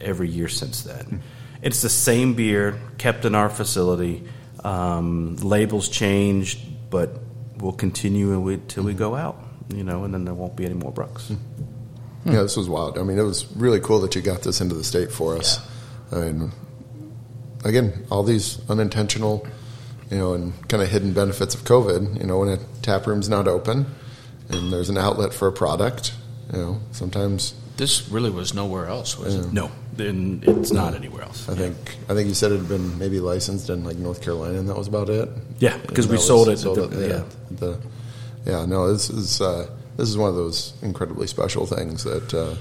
[0.00, 1.22] every year since then.
[1.60, 4.24] It's the same beer kept in our facility.
[4.64, 7.18] Um, labels changed, but
[7.58, 9.38] we'll continue until we go out.
[9.74, 11.36] You know, and then there won't be any more Brux.
[12.26, 12.98] Yeah, this was wild.
[12.98, 15.58] I mean, it was really cool that you got this into the state for us.
[16.10, 16.52] I mean,
[17.64, 19.46] again, all these unintentional,
[20.10, 22.20] you know, and kind of hidden benefits of COVID.
[22.20, 23.86] You know, when a tap room's not open
[24.48, 26.12] and there's an outlet for a product,
[26.52, 29.52] You know, sometimes This really was nowhere else, was it?
[29.52, 31.48] No, then it's not anywhere else.
[31.48, 31.76] I think
[32.08, 34.76] I think you said it had been maybe licensed in like North Carolina, and that
[34.76, 35.28] was about it.
[35.58, 36.68] Yeah, because And we that sold was- it.
[36.78, 37.22] at the- yeah, yeah.
[37.50, 37.78] the-
[38.46, 42.54] yeah, no, this is uh, this is one of those incredibly special things that uh,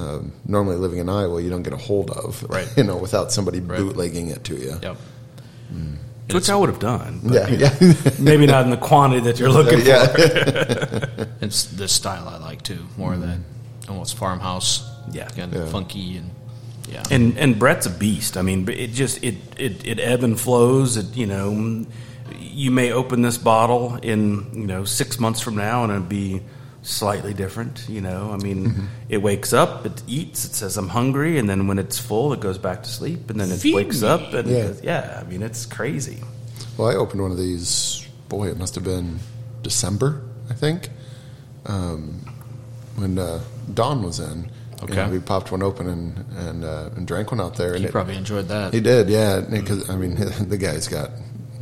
[0.00, 2.68] um, normally living in Iowa you don't get a hold of, Right.
[2.76, 3.78] You know, without somebody Right.
[3.78, 4.76] bootlegging it to you.
[4.82, 4.96] Yep.
[6.32, 7.20] Which I would have done.
[7.22, 7.70] but, Yeah, you know,
[8.04, 9.86] yeah, maybe not in the quantity that you're looking for.
[9.86, 11.26] yeah.
[11.40, 13.38] It's the style I like too, more of that
[13.88, 15.28] almost farmhouse, Yeah.
[15.28, 15.60] kind Yeah.
[15.60, 16.30] of funky and
[16.88, 17.02] yeah.
[17.10, 18.36] And and Brett's a beast.
[18.36, 20.96] I mean, it just it it it ebb and flows.
[20.96, 21.84] It you know,
[22.38, 26.42] you may open this bottle in you know six months from now and it'll be
[26.82, 27.84] slightly different.
[27.88, 31.66] You know, I mean, it wakes up, it eats, it says I'm hungry, and then
[31.66, 34.08] when it's full, it goes back to sleep, and then it Feed wakes me.
[34.08, 34.72] up and Yeah.
[34.82, 35.20] yeah.
[35.20, 36.18] I mean, it's crazy.
[36.76, 38.06] Well, I opened one of these.
[38.28, 39.18] Boy, it must have been
[39.64, 40.90] December, I think,
[41.64, 42.20] um,
[42.96, 43.40] when uh,
[43.72, 44.44] Don was in.
[44.44, 44.48] You
[44.82, 44.94] Okay.
[44.96, 47.70] know, we popped one open and and, uh, and drank one out there.
[47.72, 48.74] And He it- probably enjoyed that.
[48.74, 49.40] He did, yeah.
[49.40, 50.14] Because I mean,
[50.48, 51.10] the guy's got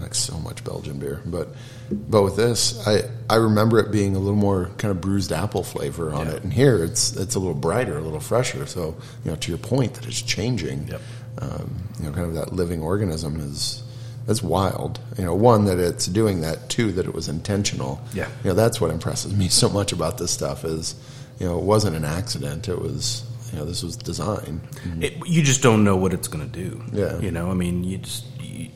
[0.00, 1.54] like so much Belgian beer, but
[1.90, 5.62] but with this, I I remember it being a little more kind of bruised apple
[5.62, 6.32] flavor on Yeah.
[6.34, 8.66] it, and here it's it's a little brighter, a little fresher.
[8.66, 10.88] So you know, to your point, that it's changing.
[10.88, 11.00] Yep.
[11.38, 13.82] Um, you know, kind of that living organism is
[14.26, 14.98] that's wild.
[15.18, 18.00] You know, one that it's doing that, two that it was intentional.
[18.12, 18.26] Yeah.
[18.42, 20.94] You know, that's what impresses me so much about this stuff is,
[21.38, 22.68] you know, it wasn't an accident.
[22.68, 24.60] It was, you know, this was design.
[25.00, 26.82] It, you just don't know what it's going to do.
[26.92, 27.18] Yeah.
[27.18, 28.70] You know, I mean, you just you,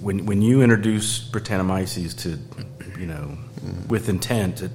[0.00, 2.38] when when you introduce Brettanomyces to,
[2.98, 3.36] you know,
[3.88, 4.70] with intent, it,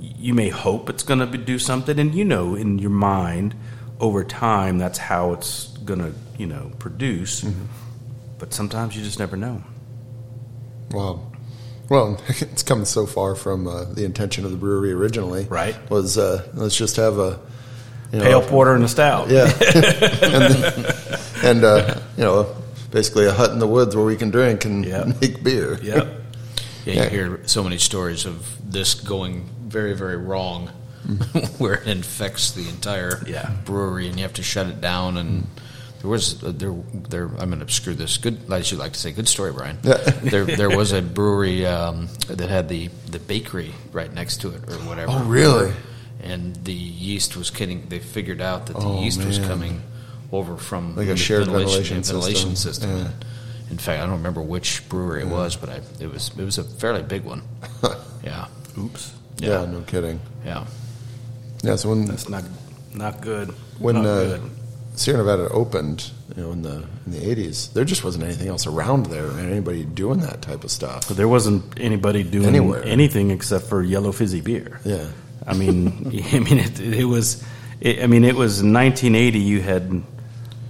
[0.00, 3.54] you may hope it's going to do something, and you know in your mind
[3.98, 7.42] over time that's how it's going to you know produce.
[7.42, 7.64] Mm-hmm.
[8.38, 9.62] But sometimes you just never know.
[10.90, 11.32] Wow.
[11.88, 15.44] Well, it's come so far from uh, the intention of the brewery originally.
[15.44, 15.76] Right.
[15.90, 17.38] Was uh, let's just have a
[18.12, 19.28] you know, Pale porter and a stout.
[19.30, 19.46] Yeah.
[20.22, 20.86] and
[21.42, 22.54] and uh, you know,
[22.90, 25.06] basically a hut in the woods where we can drink and Yep.
[25.20, 25.78] make beer.
[25.82, 26.08] Yep.
[26.84, 30.68] Yeah, you hear so many stories of this going very, very wrong,
[31.58, 33.50] where it infects the entire Yeah.
[33.64, 35.16] brewery, and you have to shut it down.
[35.16, 35.48] And
[36.06, 36.72] there was uh, there
[37.08, 37.24] there.
[37.38, 38.16] I'm going to screw this.
[38.16, 39.76] Good, as you like to say, good story, Brian.
[39.82, 39.94] Yeah.
[40.22, 44.62] there there was a brewery um, that had the the bakery right next to it,
[44.70, 45.10] or whatever.
[45.10, 45.72] Oh, really?
[46.22, 47.88] And the yeast was getting.
[47.88, 49.82] They figured out that the Oh, yeast was coming
[50.30, 52.90] over from Like a the shared ventilation, ventilation ventilation system.
[52.90, 52.98] system.
[52.98, 53.70] Yeah.
[53.72, 56.58] In fact, I don't remember which brewery it was, but I, it was it was
[56.58, 57.42] a fairly big one.
[58.22, 58.46] yeah,
[58.78, 59.12] Oops.
[59.38, 59.66] Yeah.
[59.66, 60.20] No kidding.
[60.44, 60.66] yeah.
[61.64, 61.74] Yeah.
[61.74, 62.44] So when That's not
[62.94, 63.48] not good.
[63.80, 64.50] when not uh, good.
[64.96, 68.66] Sierra Nevada opened, you know, in the in the eighties, there just wasn't anything else
[68.66, 71.06] around there, and anybody doing that type of stuff.
[71.08, 72.82] But there wasn't anybody doing Anywhere.
[72.84, 74.80] anything except for yellow fizzy beer.
[74.84, 75.06] Yeah.
[75.46, 77.44] I mean, I mean, it, it was.
[77.80, 79.38] It, I mean, it was 1980.
[79.38, 80.02] You had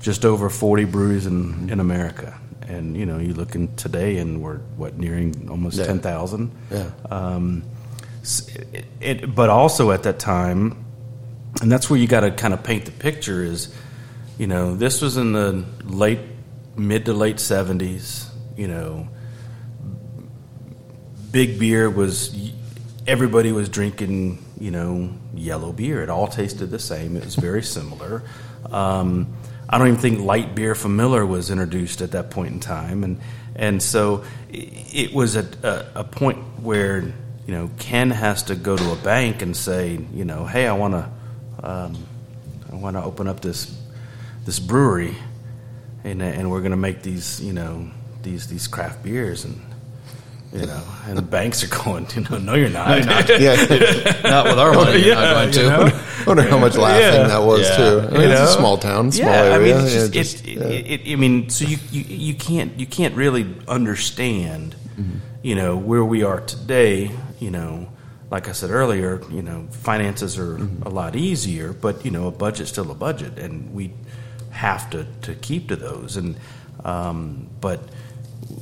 [0.00, 2.36] just over 40 breweries in, in America,
[2.68, 5.86] and you know, you look in today, and we're what nearing almost Yeah.
[5.86, 6.50] 10,000.
[6.70, 6.90] Yeah.
[7.10, 7.62] Um,
[8.72, 10.84] it, it, but also at that time,
[11.62, 13.42] and that's where you got to kind of paint the picture.
[13.44, 13.72] Is
[14.38, 16.20] you know, this was in the late,
[16.77, 18.29] mid to late 70s.
[18.57, 19.09] You know,
[21.31, 22.35] big beer was
[23.07, 26.03] everybody was drinking you know yellow beer.
[26.03, 27.16] It all tasted the same.
[27.16, 28.22] It was very similar.
[28.70, 29.37] Um,
[29.68, 33.05] i don't even think light beer from miller was introduced at that point in time.
[33.05, 33.20] And
[33.55, 38.77] and so it was a, a, a point where you know ken has to go
[38.77, 41.11] to a bank and say you know hey i want to
[41.62, 41.96] um,
[42.72, 43.77] i want to open up this
[44.46, 45.14] this brewery
[46.04, 47.90] and, and we're going to make these you know
[48.22, 49.61] these these craft beers and
[50.52, 53.00] you know, and the banks are going, you know, no, you're not.
[53.28, 53.56] Yeah.
[54.24, 55.04] Not with our money.
[55.04, 55.61] You're not going to.
[55.61, 55.82] you know?
[55.85, 57.26] I wonder how much laughing Yeah.
[57.28, 57.76] that was Yeah.
[57.76, 57.98] too.
[58.00, 60.24] I mean, You it's a small town, small yeah, I mean, it's just, yeah, it,
[60.24, 60.64] just- it, yeah.
[60.94, 65.18] it, it, I mean, so you, you you can't you can't really understand, Mm-hmm.
[65.42, 67.11] you know, where we are today.
[67.38, 67.88] You know,
[68.30, 70.85] like I said earlier, you know, finances are Mm-hmm.
[70.85, 73.92] a lot easier, but you know, a budget's still a budget, and we
[74.57, 76.16] have to to keep to those.
[76.16, 76.37] And
[76.85, 77.81] um, but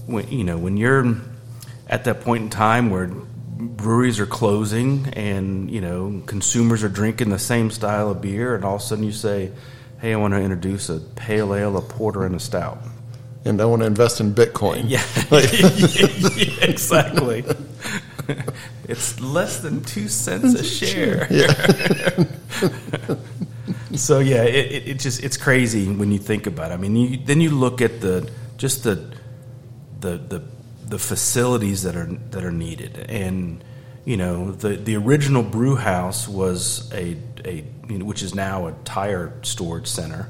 [0.07, 1.17] when you know when you're
[1.89, 7.31] at that point in time where breweries are closing and you know consumers are drinking
[7.31, 9.51] the same style of beer and all of a sudden you say
[10.01, 12.79] hey i want to introduce a pale ale a porter and a stout.
[13.47, 14.85] And I want to invest in Bitcoin.
[14.89, 15.05] yeah,
[16.69, 17.45] exactly.
[18.87, 21.27] It's less than two cents a share
[23.97, 26.97] so yeah it, it, it just it's crazy when you think about it i mean
[26.97, 29.13] you, then you look at the just the
[30.01, 30.43] the the
[30.89, 33.63] the facilities that are that are needed and
[34.05, 38.67] you know, the the original brew house was a a you know, which is now
[38.67, 40.29] a tire storage center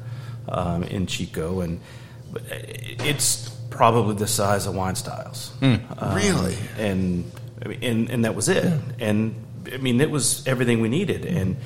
[0.49, 1.81] um, in Chico, and
[3.01, 5.53] it's probably the size of wine styles.
[5.61, 5.81] Um,
[6.15, 6.57] Really?
[6.79, 7.33] and
[7.83, 8.73] and and that was it.
[9.01, 9.35] And
[9.73, 11.25] I mean, it was everything we needed.
[11.25, 11.57] And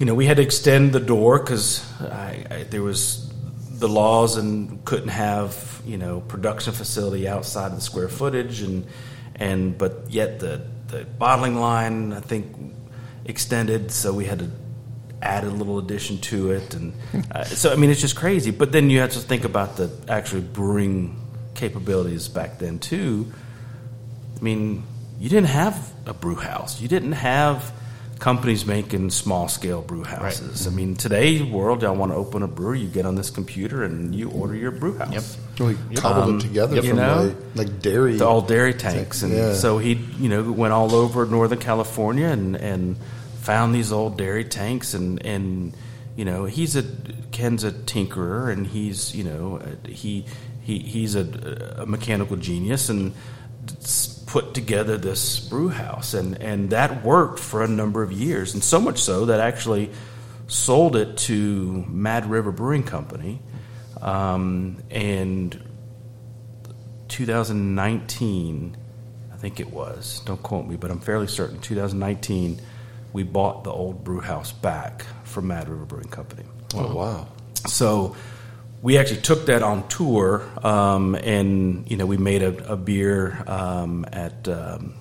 [0.00, 3.30] you know, we had to extend the door because I, I, there was
[3.70, 8.86] the laws and couldn't have you know production facility outside of the square footage and
[9.36, 12.46] and but yet the the bottling line I think
[13.26, 14.50] extended, so we had to
[15.22, 16.94] add a little addition to it, and
[17.32, 18.50] uh, so I mean it's just crazy.
[18.50, 21.20] But then you have to think about the actually brewing
[21.54, 23.30] capabilities back then too.
[24.38, 24.82] I mean,
[25.18, 26.80] you didn't have a brew house.
[26.80, 27.70] You didn't have
[28.20, 30.66] companies making small scale brew houses.
[30.66, 33.82] I mean, today's world, y'all want to open a brewery, you get on this computer
[33.82, 35.36] and you order your brew house.
[35.58, 35.76] Yep.
[35.90, 38.16] We cobbled Um, it together you from know, like, like dairy.
[38.18, 39.54] The old dairy tanks, and Yeah.
[39.54, 42.96] so he, you know, went all over Northern California and and
[43.40, 45.74] found these old dairy tanks, and and
[46.16, 46.84] you know, he's a
[47.32, 50.24] Ken's a tinkerer, and he's you know, he
[50.62, 51.26] he he's a,
[51.78, 53.12] a mechanical genius, and
[53.82, 58.54] s- put together this brew house, and and that worked for a number of years,
[58.54, 59.90] and so much so that actually
[60.46, 63.42] sold it to Mad River Brewing Company,
[64.00, 65.60] um, and
[67.08, 68.76] 2019,
[69.32, 70.22] I think it was.
[70.24, 71.60] Don't quote me, but I'm fairly certain.
[71.60, 72.60] 2019,
[73.12, 76.44] we bought the old brew house back from Mad River Brewing Company.
[76.74, 77.26] oh wow!
[77.66, 78.14] So
[78.82, 83.42] we actually took that on tour, um, and you know we made a, a beer
[83.46, 84.94] um, at um,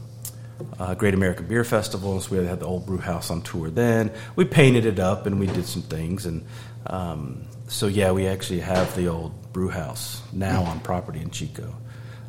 [0.77, 2.19] uh, Great American Beer Festival.
[2.19, 3.69] So we had the old brew house on tour.
[3.69, 6.45] Then we painted it up and we did some things, and
[6.87, 11.73] um, so yeah, we actually have the old brew house now on property in Chico.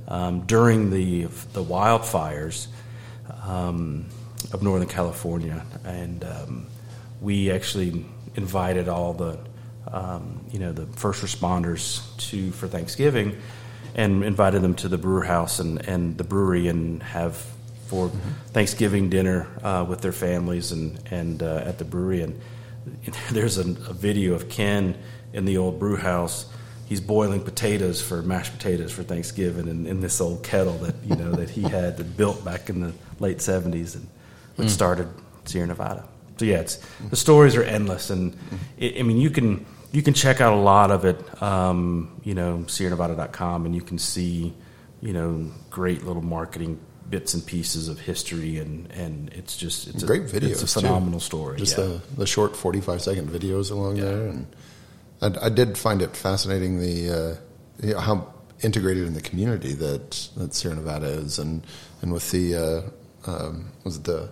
[0.06, 2.68] Um, during the the wildfires
[3.42, 4.06] um,
[4.52, 6.24] of Northern California, and
[7.20, 9.38] we actually invited all the
[9.88, 13.36] um, you know the first responders to for Thanksgiving,
[13.94, 17.44] and invited them to the brewer house and, and the brewery and have
[17.86, 18.08] for
[18.52, 22.40] Thanksgiving dinner uh, with their families and and uh, at the brewery and
[23.32, 24.96] there's a, a video of Ken
[25.32, 26.50] in the old brew house.
[26.86, 31.14] He's boiling potatoes for mashed potatoes for Thanksgiving in, in this old kettle that you
[31.14, 34.08] know that he had that built back in the late '70s and
[34.56, 35.08] which started
[35.44, 36.04] Sierra Nevada.
[36.40, 36.76] So yeah, it's
[37.10, 38.34] the stories are endless, and
[38.78, 42.32] it, I mean you can you can check out a lot of it, um, you
[42.32, 44.54] know, SierraNevada.com, and you can see
[45.02, 50.02] you know great little marketing bits and pieces of history, and and it's just it's
[50.02, 50.62] Great a, videos.
[50.62, 50.86] It's a too.
[50.86, 51.58] phenomenal story.
[51.58, 51.84] Just yeah.
[51.84, 54.46] the the short forty five second videos along there, and
[55.20, 59.74] I, I did find it fascinating the uh, you know, how integrated in the community
[59.74, 61.66] that that Sierra Nevada is, and
[62.00, 64.30] and with the uh, um, was it the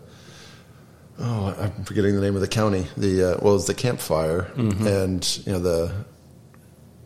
[1.19, 4.87] oh I'm forgetting the name of the county the uh, well it's the campfire Mm-hmm.
[4.87, 5.93] and you know the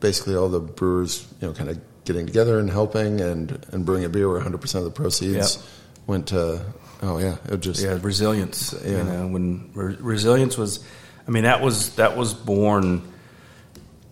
[0.00, 4.04] basically all the brewers you know kind of getting together and helping and and brewing
[4.04, 5.64] a beer where 100 percent of the proceeds Yep.
[6.06, 6.64] went to
[7.02, 8.74] oh yeah it just yeah, resilience.
[8.84, 8.90] Yeah.
[8.98, 10.84] You know, when re- resilience was,
[11.26, 13.02] I mean, that was that was born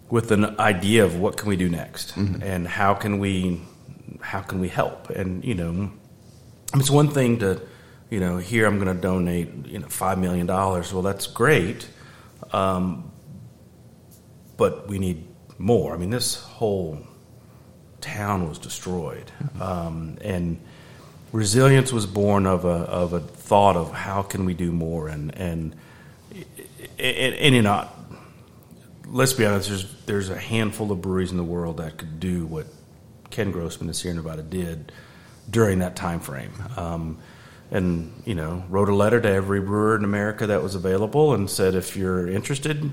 [0.08, 3.60] with an idea of what can we do next, and how can we
[4.20, 5.92] how can we help, and you know, I mean,
[6.74, 7.60] it's one thing to,
[8.10, 10.92] you know, here I'm going to donate, you know, five million dollars.
[10.92, 11.88] Well, that's great,
[12.52, 13.10] um,
[14.56, 15.26] but we need
[15.58, 15.94] more.
[15.94, 16.98] I mean, this whole
[18.00, 20.60] town was destroyed, um, and
[21.32, 25.34] resilience was born of a of a thought of how can we do more, and
[25.36, 25.76] and
[26.98, 27.88] and, and you know,
[29.06, 29.68] let's be honest.
[29.68, 32.66] There's there's a handful of breweries in the world that could do what
[33.30, 34.90] Ken Grossman and Sierra Nevada did
[35.48, 36.52] during that time frame.
[36.76, 37.18] Um,
[37.70, 41.48] and you know, wrote a letter to every brewer in America that was available, and
[41.48, 42.90] said, if you're interested,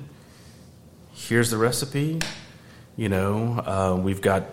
[1.13, 2.19] here's the recipe.
[2.95, 4.45] You know, uh, we've got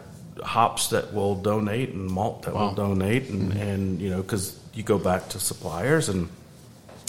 [0.42, 4.82] hops that will donate and malt that will donate, and, and you know, because you
[4.82, 6.28] go back to suppliers and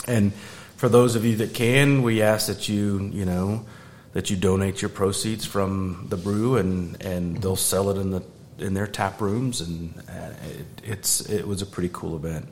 [0.07, 0.33] and
[0.77, 3.65] for those of you that can, we ask that you you know
[4.13, 8.21] that you donate your proceeds from the brew, and and they'll sell it in the
[8.59, 12.47] in their tap rooms, and uh, it, it's it was a pretty cool event.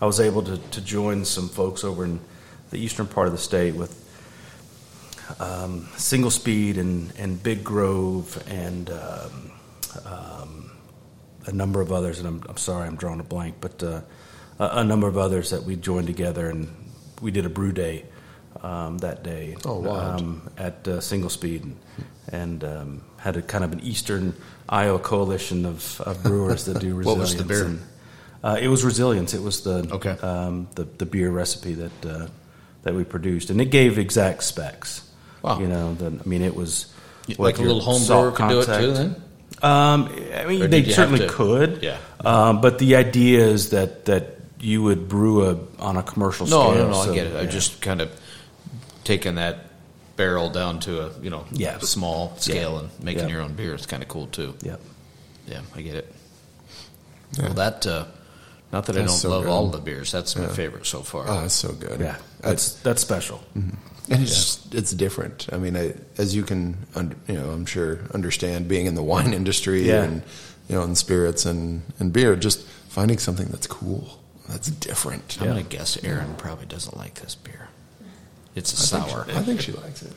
[0.00, 2.20] I was able to to join some folks over in
[2.70, 4.02] the eastern part of the state with
[5.40, 9.52] um, Single Speed and, and Big Grove and um,
[10.04, 10.70] um,
[11.46, 12.18] a number of others.
[12.18, 14.00] And I'm, I'm sorry, I'm drawing a blank, but uh,
[14.58, 16.68] a, a number of others that we joined together and
[17.20, 18.04] we did a brew day
[18.66, 20.20] um, that day Oh, wild.
[20.20, 21.76] um, at uh, Single Speed and,
[22.32, 24.34] and um, had a kind of an Eastern
[24.68, 27.06] Iowa coalition of, of brewers that do resilience.
[27.06, 27.64] What was the beer?
[27.64, 27.80] And,
[28.44, 29.34] Uh, it was resilience.
[29.34, 30.14] It was the Okay.
[30.22, 32.26] um, the, the beer recipe that uh,
[32.82, 35.02] that we produced, and it gave exact specs.
[35.42, 35.58] Wow.
[35.58, 36.86] You know, the, I mean, it was
[37.38, 39.10] Like a little home brewer could do it too, then?
[39.62, 39.98] Um,
[40.34, 41.82] I mean, they certainly could.
[41.82, 41.98] Yeah.
[42.22, 44.24] Um, but the idea is that that
[44.60, 45.52] you would brew a
[45.82, 46.84] on a commercial No, scale.
[46.86, 47.02] no, no.
[47.04, 47.36] so, I get it.
[47.36, 48.08] I just kind of
[49.06, 49.56] taking that
[50.16, 51.78] barrel down to a you know Yeah.
[51.78, 52.78] small scale Yeah.
[52.80, 53.34] and making Yeah.
[53.34, 53.74] your own beer.
[53.74, 54.54] It's kind of cool too.
[54.62, 54.76] yeah.
[55.46, 56.12] Yeah, I get it.
[57.32, 57.44] Yeah.
[57.44, 58.04] Well, that uh,
[58.72, 59.50] not that I don't so love good.
[59.50, 60.10] all the beers.
[60.10, 61.24] That's my favorite so far.
[61.28, 62.00] Oh, it's so good.
[62.00, 63.38] Yeah, that's that's special.
[63.56, 64.12] Mm-hmm.
[64.12, 65.46] And it's just, it's different.
[65.52, 69.02] I mean, I, as you can, un- you know, I'm sure understand being in the
[69.02, 70.04] wine industry Yeah.
[70.04, 70.22] and
[70.68, 75.36] you know, and spirits and and beer, just finding something that's cool, that's different.
[75.40, 77.68] I'm going to guess Aaron probably doesn't like this beer.
[78.56, 79.24] It's a I think sour.
[79.26, 80.12] she- I think she likes it.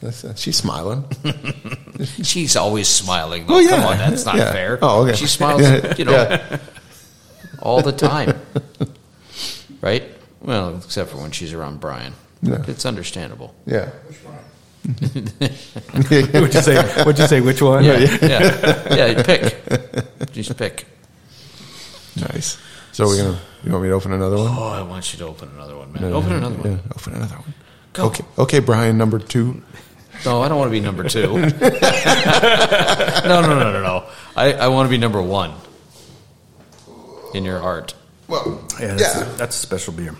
[0.00, 1.04] That's, uh, she's smiling.
[2.22, 3.46] She's always smiling.
[3.48, 3.54] Though.
[3.54, 3.70] Well, yeah.
[3.70, 4.52] Come on, that's not Yeah.
[4.52, 4.78] fair.
[4.80, 5.16] Oh, okay.
[5.16, 5.94] She smiles, Yeah.
[5.96, 6.58] you know, Yeah.
[7.60, 8.40] all the time.
[9.80, 10.04] right?
[10.40, 12.12] Well, except for when she's around Brian.
[12.42, 12.62] Yeah.
[12.68, 13.56] It's understandable.
[13.66, 13.90] Yeah.
[14.88, 16.76] What'd you say?
[17.02, 17.40] What'd you say?
[17.40, 17.82] Which one?
[17.84, 19.22] Yeah, yeah, yeah.
[19.24, 20.30] Pick.
[20.32, 20.86] Just pick.
[22.16, 22.56] Nice.
[22.92, 23.40] So we're gonna.
[23.64, 24.46] You want me to open another one?
[24.48, 26.04] Oh, I want you to open another one, man.
[26.12, 26.70] Open another one.
[26.70, 27.54] Yeah, open another one.
[27.92, 28.06] Go.
[28.06, 28.24] Okay.
[28.38, 29.62] Okay, Brian, number two.
[30.24, 31.26] No, I don't want to be number two.
[31.38, 31.48] no,
[33.40, 34.04] no, no, no, no.
[34.36, 35.52] I, I want to be number one
[37.34, 37.94] in your heart.
[38.26, 40.14] Well, Yeah, that's, A, that's a special beer.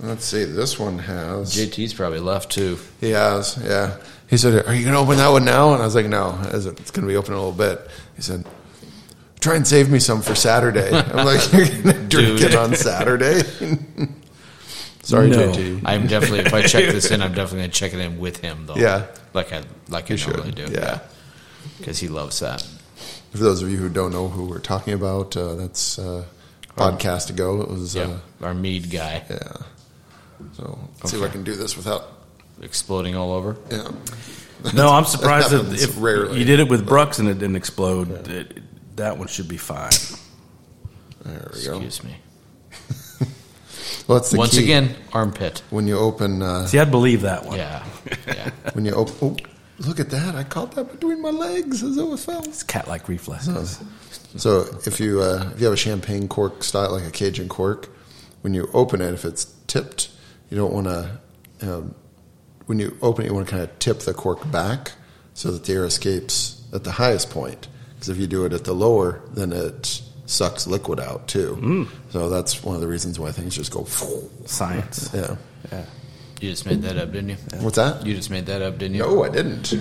[0.00, 0.44] Let's see.
[0.44, 1.54] This one has.
[1.56, 2.78] JT's probably left too.
[3.00, 3.96] He has, yeah.
[4.28, 6.38] He said, "Are you going to open that one now?" And I was like, "No,
[6.44, 7.80] it's going to be open in a little bit."
[8.14, 8.44] He said,
[9.40, 12.42] "Try and save me some for Saturday." I'm like, "You're going to drink Dude.
[12.42, 13.42] it on Saturday?"
[15.08, 15.50] Sorry, No.
[15.52, 15.82] JT.
[15.86, 18.66] I'm definitely if I check this in, I'm definitely gonna check it in with him
[18.66, 18.76] though.
[18.76, 19.06] Yeah.
[19.32, 20.70] like I like I You should, normally do.
[20.70, 21.00] yeah.
[21.78, 22.62] because he loves that.
[23.32, 26.24] For those of you who don't know who we're talking about, uh, that's uh,
[26.76, 27.62] podcast ago.
[27.62, 29.38] It was, Yeah, uh, our mead guy yeah.
[30.56, 32.06] So let's see if I can do this without.
[32.60, 33.56] exploding all over.
[33.70, 33.90] Yeah.
[34.74, 36.38] No, I'm surprised That if, happens if rarely.
[36.38, 38.28] you did it with Brux and it didn't explode.
[38.28, 38.62] It,
[38.96, 39.90] that one should be fine.
[41.24, 41.72] There we go.
[41.80, 42.16] Excuse me.
[44.06, 44.64] Well, that's the Once key.
[44.64, 45.62] again, armpit.
[45.70, 47.56] when you open, uh, See, I'd believe that one.
[47.58, 47.84] Yeah,
[48.26, 48.50] yeah.
[48.72, 49.14] when you open.
[49.22, 49.36] Oh,
[49.86, 50.34] look at that!
[50.34, 52.42] I caught that between my legs as it fell.
[52.44, 53.80] It's cat-like reflexes.
[54.36, 57.48] So if you uh, if you have a champagne cork style like a cage and
[57.48, 57.88] cork,
[58.42, 60.10] when you open it, if it's tipped,
[60.50, 61.20] you don't want to.
[61.60, 61.94] Um,
[62.66, 64.92] when you open it, you want to kind of tip the cork back
[65.34, 67.66] so that the air escapes at the highest point.
[67.94, 71.58] Because if you do it at the lower, then it sucks liquid out too.
[71.60, 71.88] Mm.
[72.10, 73.84] So that's one of the reasons why things just go.
[74.44, 75.10] Science.
[75.12, 75.36] Yeah.
[75.72, 75.84] Yeah.
[76.40, 77.36] You just made that up, didn't you?
[77.58, 78.06] What's that?
[78.06, 79.02] You just made that up, didn't you?
[79.02, 79.74] No, I didn't.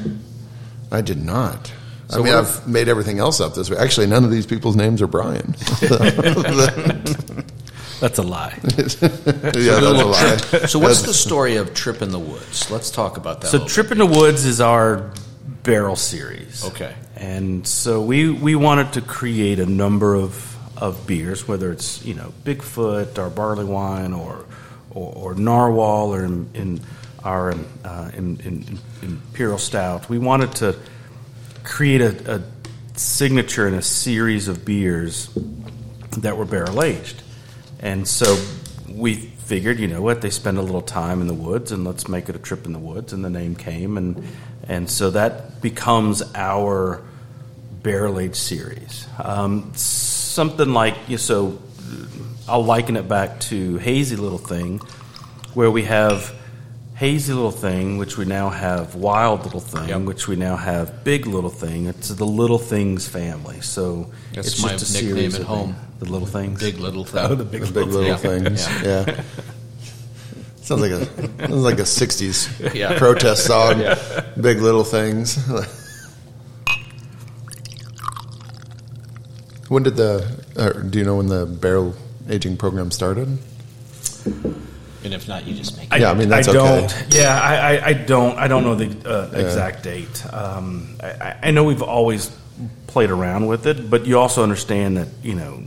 [0.92, 1.72] I did not.
[2.10, 3.78] So I mean, I've made everything else up this way.
[3.78, 5.56] Actually, none of these people's names are Brian.
[8.00, 8.58] That's a lie.
[8.64, 10.38] yeah, that's a lie.
[10.68, 12.70] So what's the story of Trip in the Woods?
[12.70, 13.48] Let's talk about that.
[13.48, 15.12] So little Trip in the Woods is our
[15.64, 16.64] barrel series.
[16.64, 16.94] Okay.
[17.18, 22.14] And so we, we wanted to create a number of, of beers, whether it's, you
[22.14, 24.46] know, Bigfoot or barley wine or,
[24.92, 26.82] or, or narwhal or in, in
[27.24, 30.08] our uh, in, in, imperial stout.
[30.10, 30.78] We wanted to
[31.64, 32.44] create a, a
[33.00, 35.30] signature and a series of beers
[36.18, 37.24] that were barrel aged.
[37.80, 38.38] And so
[38.88, 42.08] we figured, you know what, they spend a little time in the woods and let's
[42.08, 44.24] make it a trip in the woods and the name came and
[44.68, 47.02] and so that becomes our
[47.84, 49.08] barrel aged series.
[49.22, 51.60] Um, something like you so
[52.48, 54.80] I'll liken it back to Hazy Little Thing
[55.54, 56.34] where we have
[56.96, 60.02] Hazy Little Thing, which we now have Wild Little Thing, Yep.
[60.02, 61.86] which we now have Big Little Thing.
[61.86, 63.62] It's the Little Things family.
[63.62, 65.76] So That's it's my just a nickname series at of home.
[66.00, 66.60] The Little Things.
[66.60, 67.26] Big little thing.
[67.32, 68.18] Oh, the big, The big little Yeah.
[68.18, 68.68] things.
[68.84, 69.04] Yeah.
[69.08, 69.24] Yeah.
[70.68, 71.06] Sounds like a
[71.48, 72.98] sounds like a '60s Yeah.
[73.00, 73.78] protest song.
[74.42, 75.38] Big little things.
[79.70, 80.28] when did the?
[80.58, 81.96] Uh, do you know when the barrel
[82.30, 83.38] aging program started?
[84.26, 85.98] And if not, you just make I.
[86.00, 86.88] Yeah, I mean, that's I okay.
[86.88, 87.14] don't.
[87.16, 88.38] Yeah, I, I, I don't.
[88.38, 90.26] I don't know the uh, exact date.
[90.34, 92.30] Um, I- I, I know we've always
[92.88, 95.64] played around with it, but you also understand that you know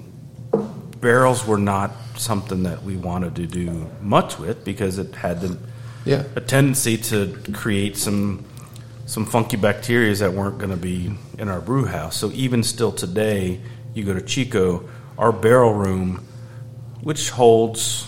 [1.01, 5.57] barrels were not something that we wanted to do much with because it had the,
[6.05, 6.25] Yeah.
[6.37, 8.45] a tendency to create some
[9.07, 12.17] some funky bacteria that weren't going to be in our brew house.
[12.17, 13.59] So even still today,
[13.93, 16.25] you go to Chico, our barrel room,
[17.03, 18.07] which holds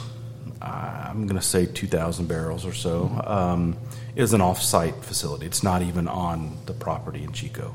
[0.61, 3.77] uh, I'm going to say 2,000 barrels or so, um,
[4.15, 5.45] is an off-site facility.
[5.45, 7.75] It's not even on the property in Chico.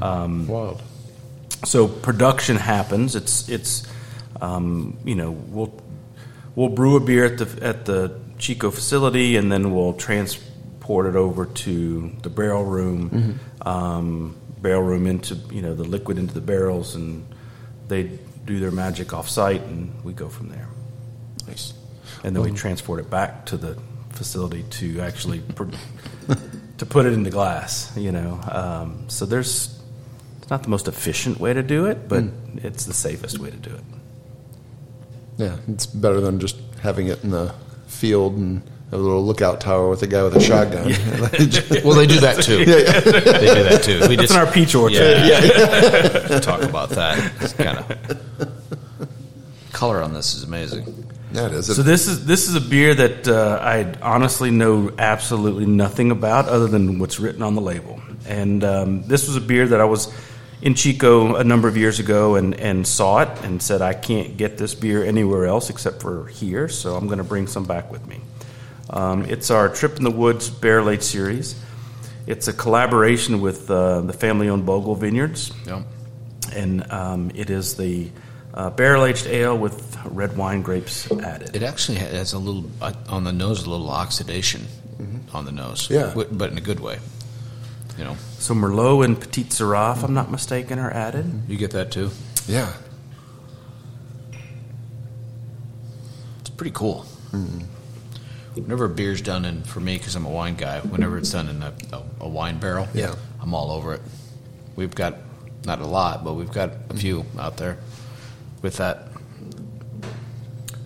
[0.00, 0.80] Um, Wild.
[1.66, 3.14] so production happens.
[3.14, 3.82] It's it's
[4.40, 5.72] Um, you know, we'll
[6.54, 11.16] we'll brew a beer at the at the Chico facility, and then we'll transport it
[11.16, 16.40] over to the barrel room, um, barrel room into you know the liquid into the
[16.40, 17.24] barrels, and
[17.88, 20.68] they do their magic off site, and we go from there.
[21.46, 21.74] Nice.
[22.24, 23.76] and then we transport it back to the
[24.10, 25.64] facility to actually pr-
[26.78, 27.92] to put it into glass.
[27.96, 29.78] You know, um, so there's
[30.40, 32.24] it's not the most efficient way to do it, but
[32.56, 33.84] it's the safest way to do it.
[35.38, 37.54] Yeah, it's better than just having it in the
[37.86, 38.62] field and
[38.92, 40.84] a little lookout tower with a guy with a shotgun.
[41.84, 42.58] Well, they do that too.
[42.58, 44.00] They do that too.
[44.08, 45.26] We That's just in our peach orchard.
[45.26, 47.32] yeah, talk about that.
[47.40, 48.52] It's kind of
[49.72, 51.10] color on this is amazing.
[51.32, 51.74] yeah, it is.
[51.74, 56.48] So this is this is a beer that uh, I honestly know absolutely nothing about
[56.48, 58.00] other than what's written on the label.
[58.26, 60.12] And um, this was a beer that I was
[60.62, 64.36] in Chico a number of years ago and, and saw it and said I can't
[64.36, 67.90] get this beer anywhere else except for here, so I'm going to bring some back
[67.90, 68.20] with me.
[68.88, 71.60] Um, it's our Trip in the Woods Barrel Age series.
[72.26, 75.82] It's a collaboration with uh, the family-owned Bogle Vineyards Yep.
[76.54, 78.10] and um, it is the
[78.54, 81.56] uh, barrel aged ale with red wine grapes added.
[81.56, 84.66] It actually has a little uh, on the nose, a little oxidation
[85.32, 85.88] on the nose.
[85.90, 86.12] Yeah.
[86.14, 86.98] But in a good way.
[87.98, 91.42] You know, So Merlot and Petite Sirah, if I'm not mistaken, are added.
[91.48, 92.10] you get that too.
[92.48, 92.72] yeah.
[96.40, 97.04] It's pretty cool.
[98.54, 101.48] Whenever a beer's done in, for me, because I'm a wine guy, whenever it's done
[101.48, 103.14] in a, a, a wine barrel, Yeah.
[103.40, 104.00] I'm all over it.
[104.76, 105.16] We've got
[105.64, 107.78] not a lot, but we've got a few out there
[108.62, 109.08] with that.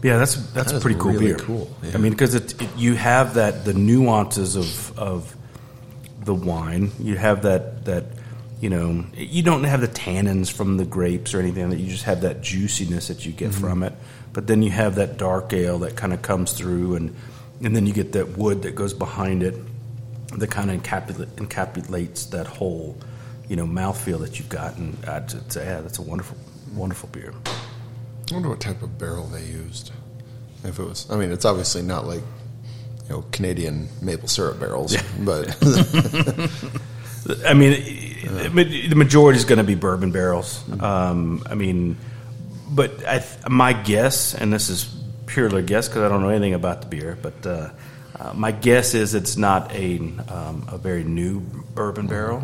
[0.02, 1.38] Yeah, that's that's That a pretty cool really beer.
[1.38, 1.92] cool, yeah.
[1.94, 5.35] I mean, because it, it, you have that the nuances of of
[6.26, 6.92] the wine.
[7.00, 8.04] You have that that
[8.60, 11.70] you know you don't have the tannins from the grapes or anything.
[11.70, 13.60] That you just have that juiciness that you get Mm-hmm.
[13.60, 13.94] from it.
[14.34, 17.16] But then you have that dark ale that kind of comes through, and
[17.62, 19.54] and then you get that wood that goes behind it
[20.36, 22.98] that kind of encapsula- encapsulates that whole
[23.48, 24.76] you know mouthfeel that you've got.
[24.76, 26.36] And I'd say, yeah, that's a wonderful
[26.74, 27.32] wonderful beer.
[27.46, 29.92] I wonder what type of barrel they used.
[30.64, 32.22] If it was, I mean, it's obviously not like
[33.08, 35.56] you know Canadian maple syrup barrels, but
[37.46, 37.72] I mean,
[38.28, 40.62] I mean, the majority is going to be bourbon barrels.
[40.80, 41.96] Um, I mean,
[42.70, 44.92] but I, th- my guess, and this is
[45.26, 47.70] purely a guess because I don't know anything about the beer, but uh,
[48.18, 49.98] uh, my guess is it's not a
[50.28, 52.40] um, a very new bourbon barrel.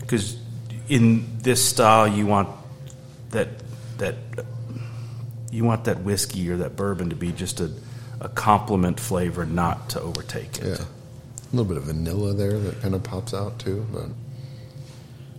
[0.00, 0.38] Because
[0.88, 2.48] in this style you want
[3.30, 3.48] that
[3.98, 4.16] that
[5.50, 7.70] you want that whiskey or that bourbon to be just a,
[8.24, 10.64] a complement flavor, not to overtake it.
[10.64, 13.86] yeah, a little bit of vanilla there that kind of pops out too.
[13.92, 14.06] But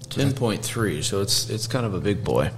[0.09, 2.51] Ten point three, so it's it's kind of a big boy.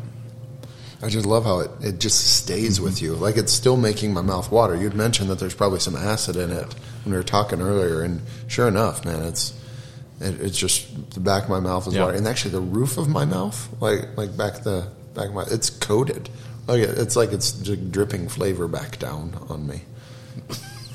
[1.01, 3.13] I just love how it, it just stays with you.
[3.15, 4.75] Like it's still making my mouth water.
[4.75, 6.65] You'd mentioned that there's probably some acid in it
[7.03, 9.53] when we were talking earlier, and sure enough, man, it's
[10.19, 12.05] it, it's just the back of my mouth is Yeah.
[12.05, 15.45] water, and actually the roof of my mouth, like like back the back of my,
[15.49, 16.29] it's coated.
[16.67, 19.83] Like it- it's like it's just dripping flavor back down on me.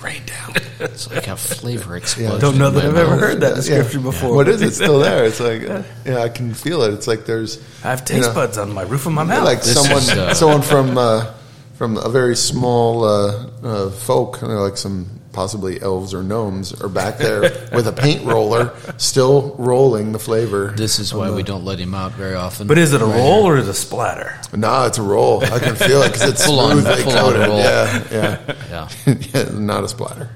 [0.02, 0.54] Rain down.
[0.82, 2.40] It's like a flavor explosion.
[2.40, 3.54] Don't know that I've ever heard that Yeah.
[3.54, 4.34] description before.
[4.34, 5.24] What is it still there?
[5.24, 5.62] It's like
[6.04, 6.92] yeah, I can feel it.
[6.92, 9.44] It's like there's I have you taste know, buds on my roof of my mouth.
[9.44, 11.32] like This someone is, uh, someone from uh,
[11.74, 16.72] from a very small uh, uh, folk, you know, like some possibly elves or gnomes,
[16.82, 17.40] are back there
[17.72, 20.72] with a paint roller, still rolling the flavor.
[20.76, 22.66] This is why we don't let him out very often.
[22.66, 24.38] but is it a roll or is it a splatter?
[24.54, 25.42] No, it's a roll.
[25.44, 27.48] I can feel it because it's Full on- smoothly full on coated.
[27.48, 27.58] roll.
[27.58, 28.38] Yeah, yeah,
[29.06, 29.58] yeah, yeah.
[29.58, 30.28] Not a splatter.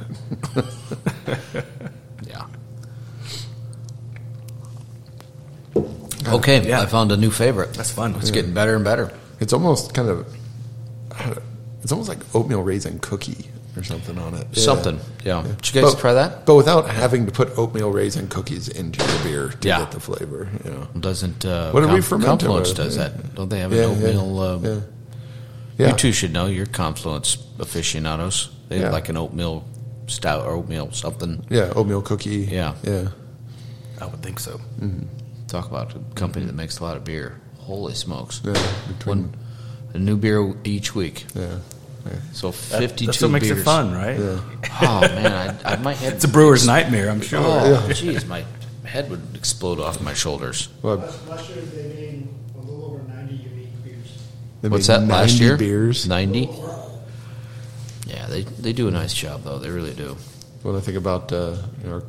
[2.27, 2.47] yeah.
[6.29, 6.81] Okay, Yeah.
[6.81, 7.75] I found a new favorite.
[7.75, 8.15] That's fun.
[8.17, 9.13] It's getting better and better.
[9.41, 10.27] It's almost kind of.
[11.83, 14.47] It's almost like oatmeal raisin cookie or something on it.
[14.53, 14.63] Yeah.
[14.63, 14.99] Something.
[15.25, 15.43] Yeah.
[15.43, 16.47] Did you guys But- try that?
[16.47, 19.81] But without having to put oatmeal raisin cookies into your beer to Yeah.
[19.81, 20.49] get the flavor.
[20.65, 20.89] You know.
[20.99, 22.77] Doesn't uh, What did we Com- ferment it Confluence with?
[22.79, 23.03] does Yeah.
[23.09, 23.35] that?
[23.35, 24.41] Don't they have Yeah, an yeah, oatmeal?
[24.41, 24.81] uh, yeah.
[25.79, 25.89] Yeah.
[25.89, 26.47] You two should know.
[26.47, 28.49] You're Confluence aficionados.
[28.69, 28.85] They Yeah.
[28.85, 29.65] have like an oatmeal
[30.07, 31.45] stout or oatmeal something.
[31.51, 32.49] Yeah, oatmeal cookie.
[32.51, 32.75] Yeah.
[32.83, 33.09] Yeah.
[34.01, 34.61] I would think so.
[35.49, 37.41] Talk about a company that makes a lot of beer.
[37.59, 38.41] Holy smokes!
[38.45, 38.53] Yeah,
[38.89, 39.35] between- One,
[39.95, 41.27] a new beer each week.
[41.35, 41.47] Yeah.
[42.33, 43.07] So fifty-two.
[43.07, 43.61] That's what makes beers.
[43.61, 44.19] it fun, right?
[44.19, 44.41] Yeah.
[44.83, 46.15] Oh man, I, I my head.
[46.15, 47.41] It's a brewer's nightmare, I'm sure.
[47.43, 48.45] Oh, jeez, my
[48.85, 50.69] head would explode off my shoulders.
[50.83, 54.19] Well, Last, last year they made a little over 90 unique beers.
[54.63, 55.09] What's made that?
[55.09, 56.07] Last year, beers.
[56.09, 56.49] Ninety.
[58.07, 59.59] Yeah, they they do a nice job though.
[59.59, 60.17] They really do.
[60.63, 61.57] When I think about uh,
[61.89, 62.03] our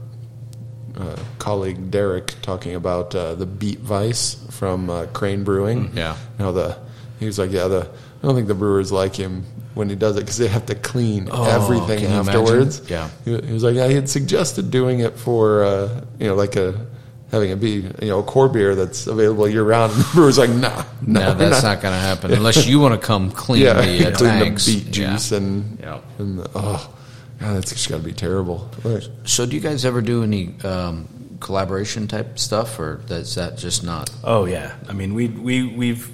[0.97, 5.91] uh, colleague Derek talking about uh, the Beet Vice from uh, Crane Brewing.
[5.95, 6.17] Yeah.
[6.39, 6.77] You know, the
[7.19, 7.89] He was like, yeah, the
[8.21, 9.43] I don't think the brewers like him
[9.75, 12.79] when he does it because they have to clean Oh, everything afterwards.
[12.79, 12.93] imagine?
[12.93, 13.09] Yeah.
[13.41, 16.55] he, he was like, yeah, he had suggested doing it for uh, you know like
[16.55, 16.85] a
[17.31, 19.91] having it be you know a core beer that's available year round.
[19.95, 22.99] And the brewer's like, nah, No, no, that's not going to happen unless you want
[22.99, 24.65] to come clean yeah, the uh, clean tanks.
[24.65, 25.11] the beet Yeah.
[25.13, 25.99] juice and Yeah.
[26.17, 26.93] and the, oh,
[27.39, 28.67] God, that's just got to be terrible.
[28.83, 31.07] Like, So, do you guys ever do any um,
[31.39, 34.09] collaboration type stuff, or is that just not?
[34.23, 36.09] Oh yeah, I mean we we we've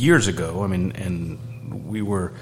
[0.00, 0.62] years ago.
[0.62, 1.38] I mean, and
[1.88, 2.32] we were.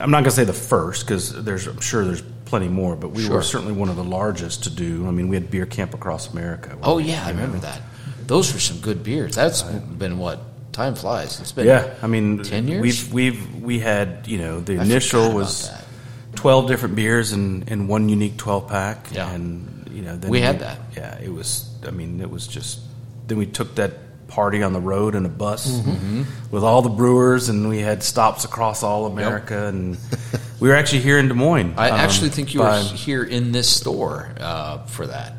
[0.00, 3.10] I'm not going to say the first because there's I'm sure there's plenty more, but
[3.10, 3.36] we Sure.
[3.36, 5.06] were certainly one of the largest to do.
[5.06, 6.76] I mean, we had beer camp across America.
[6.82, 7.82] Oh yeah, I remember that.
[8.26, 9.34] Those were some good beers.
[9.34, 10.40] That's been what
[10.72, 11.38] time flies.
[11.40, 12.80] It's been Yeah, I mean, 10 years?
[12.82, 15.70] We've we've we had you know the I initial was
[16.34, 19.08] twelve different beers in, in one unique twelve pack.
[19.12, 19.30] Yeah.
[19.30, 20.78] and you know then We had that.
[20.96, 21.68] Yeah, it was.
[21.86, 22.80] I mean, it was just.
[23.26, 23.92] Then we took that
[24.28, 26.22] party on the road in a bus Mm-hmm.
[26.50, 29.96] with all the brewers, and we had stops across all America, and
[30.60, 31.74] we were actually here in Des Moines.
[31.76, 35.32] I um, actually think you were here in this store uh, for that.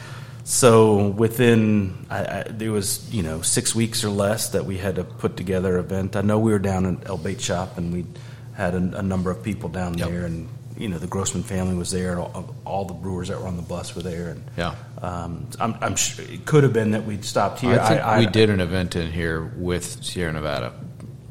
[0.45, 4.95] so within, I, I, there was you know six weeks or less that we had
[4.95, 6.15] to put together an event.
[6.15, 8.05] I know we were down in El Bait Shop, and we
[8.53, 10.09] had a, a number of people down Yep.
[10.09, 10.47] there, and
[10.77, 12.19] you know the Grossman family was there.
[12.19, 14.75] All, all the brewers that were on the bus were there, and Yeah.
[15.01, 17.79] um, I'm, I'm sure it could have been that we'd stopped here.
[17.79, 20.73] I think we did an event in here with Sierra Nevada.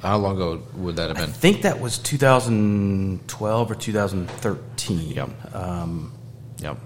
[0.01, 1.31] How long ago would that have been?
[1.31, 5.11] I think that was 2012 or 2013.
[5.11, 5.55] Yep.
[5.55, 6.13] Um,
[6.59, 6.79] Yep.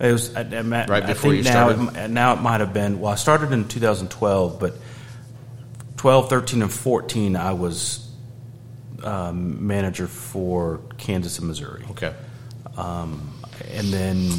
[0.00, 1.96] It was I, I, Right I before think you now started?
[2.04, 3.00] It, now it might have been.
[3.00, 4.74] Well, I started in 2012, but
[5.96, 8.05] 12, 13, and 14, I was
[9.04, 12.12] um, manager for Kansas and Missouri, Okay.
[12.76, 13.32] um,
[13.72, 14.30] and then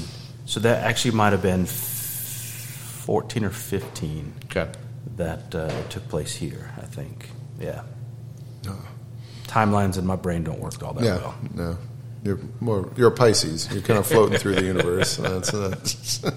[0.46, 4.70] so that actually might have been 14 or 15 Okay.
[5.18, 6.72] that uh, took place here.
[6.78, 7.30] I think.
[7.60, 7.82] Yeah.
[9.48, 11.36] Timelines in my brain don't work all that yeah, well.
[11.54, 11.78] no,
[12.24, 13.70] you're more you're a Pisces.
[13.72, 15.16] You're kind of floating through the universe.
[15.24, 15.74] That's uh,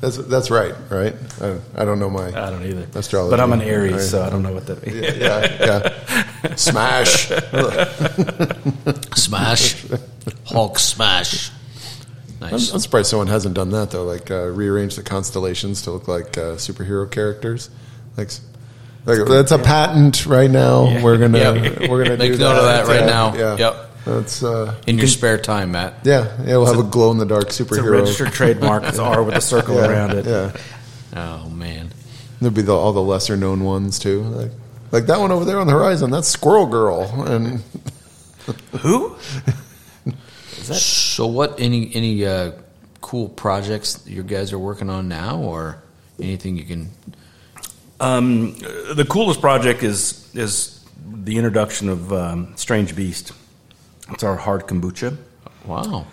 [0.00, 1.14] that's that's right, right?
[1.40, 2.86] I, I don't know my I don't either.
[2.94, 3.30] Astrology.
[3.30, 4.00] But I'm an Aries, Right.
[4.02, 4.96] so I don't know what that means.
[5.00, 5.94] yeah, yeah,
[6.44, 6.54] yeah.
[6.56, 7.28] Smash.
[9.16, 9.84] Smash.
[10.46, 11.50] Hulk smash.
[12.40, 14.04] I'm, I'm surprised someone hasn't done that though.
[14.04, 17.68] Like uh, rearrange the constellations to look like uh, superhero characters.
[18.16, 18.30] Like,
[19.04, 21.02] like that's a patent right now.
[21.02, 21.88] We're gonna Yeah.
[21.90, 23.34] we're gonna Make do note of that right Yeah, now.
[23.34, 23.56] Yeah.
[23.56, 23.90] Yep.
[24.08, 25.94] That's uh, In your spare time, Matt.
[26.04, 26.36] yeah.
[26.44, 26.56] Yeah.
[26.58, 27.50] We'll have a glow in the dark superhero.
[27.50, 27.92] It's a superhero.
[28.00, 28.82] registered trademark.
[28.84, 30.26] It's R with a circle yeah, around it.
[30.26, 30.52] Yeah.
[31.14, 31.90] Oh man.
[32.40, 34.22] There'll be the, all the lesser known ones too.
[34.22, 34.50] Like,
[34.92, 36.10] like that one over there on the horizon.
[36.10, 37.02] That's Squirrel Girl.
[37.26, 37.62] And
[38.80, 39.16] Who?
[40.70, 41.58] So what?
[41.60, 42.52] Any any uh,
[43.00, 45.82] cool projects you guys are working on now, or
[46.20, 46.90] anything you can?
[48.00, 53.32] Um, the coolest project is is the introduction of um, Strange Beast.
[54.10, 55.16] It's our hard kombucha.
[55.66, 56.06] Wow.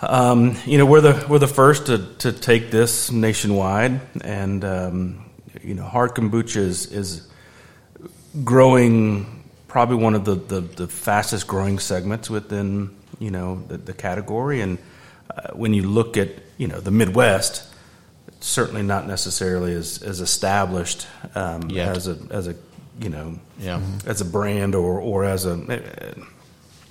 [0.00, 5.24] Um, you know, we're the we're the first to, to take this nationwide, and um,
[5.62, 7.26] you know, hard kombucha is, is
[8.44, 9.34] growing.
[9.66, 14.60] Probably one of the, the, the fastest growing segments within you know the, the category,
[14.62, 14.78] and
[15.36, 17.64] uh, when you look at you know the Midwest,
[18.28, 22.54] it's certainly not necessarily as, as established um, as a as a
[23.00, 23.80] you know Yeah.
[24.06, 25.56] as a brand or or as a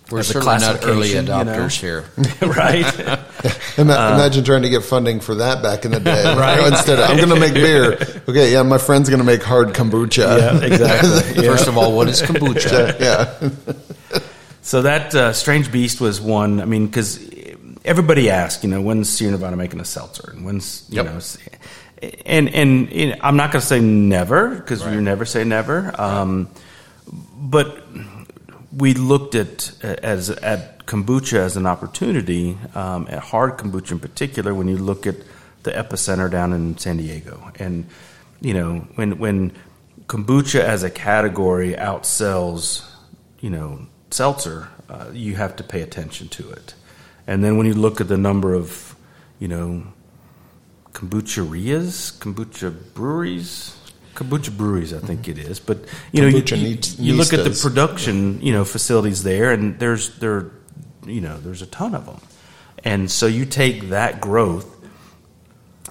[0.10, 1.44] We're As certainly not early classification, you know.
[1.44, 2.06] adopters here.
[2.48, 3.78] right.
[3.78, 6.24] ima- imagine trying to get funding for that back in the day.
[6.38, 6.66] Right.
[6.68, 7.94] Instead, of, I'm going to make beer.
[8.30, 10.38] Okay, yeah, my friend's going to make hard kombucha.
[10.40, 11.44] yeah, exactly.
[11.44, 11.52] Yeah.
[11.52, 13.00] First of all, what is kombucha?
[13.02, 14.22] yeah.
[14.62, 16.62] So that uh, Strange Beast was one.
[16.62, 17.20] I mean, because
[17.86, 21.06] everybody asked, you know, when's Sierra Nevada making a seltzer, and when's you Yep.
[21.06, 21.38] know, s-
[22.26, 25.94] and and you know, I'm not going to say never because you never say never.
[26.00, 26.50] Um,
[27.40, 27.84] but
[28.78, 34.54] we looked at as at kombucha as an opportunity, um, at hard kombucha in particular.
[34.54, 35.16] When you look at
[35.64, 37.88] the epicenter down in San Diego, and
[38.40, 39.52] you know, when when
[40.06, 42.88] kombucha as a category outsells,
[43.40, 46.76] you know, seltzer, uh, you have to pay attention to it.
[47.26, 48.96] And then when you look at the number of,
[49.40, 49.84] you know,
[50.94, 53.76] kombucherias, kombucha breweries,
[54.18, 55.60] kombucha breweries, I think it is.
[55.60, 55.78] But
[56.12, 57.62] you know, you, Kombucha you, you look at the nistas.
[57.62, 60.52] production, you know, facilities there, and there's there,
[61.06, 62.20] you know, there's a ton of them,
[62.84, 64.74] and so you take that growth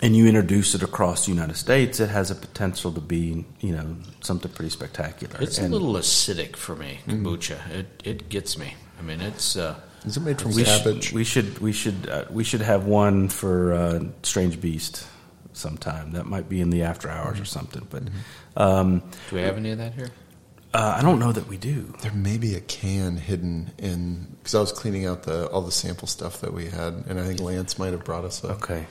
[0.02, 3.72] and you introduce it across the United States, it has a potential to be, you
[3.72, 5.40] know, something pretty spectacular.
[5.40, 7.58] It's And a little acidic for me, kombucha.
[7.70, 8.74] It it gets me.
[8.98, 11.04] I mean, it's uh, Is it made from we cabbage?
[11.04, 15.06] Should, we should we should uh, we should have one for uh, Strange Beast
[15.56, 16.12] sometime.
[16.12, 17.86] That might be in the after hours or something.
[17.90, 18.04] But
[18.56, 20.10] um, do we have any of that here?
[20.76, 21.94] uh, I don't know that we do.
[22.02, 25.72] There may be a can hidden in because I was cleaning out the all the
[25.72, 28.62] sample stuff that we had, and I think Lance might have brought us up.
[28.62, 28.86] Okay,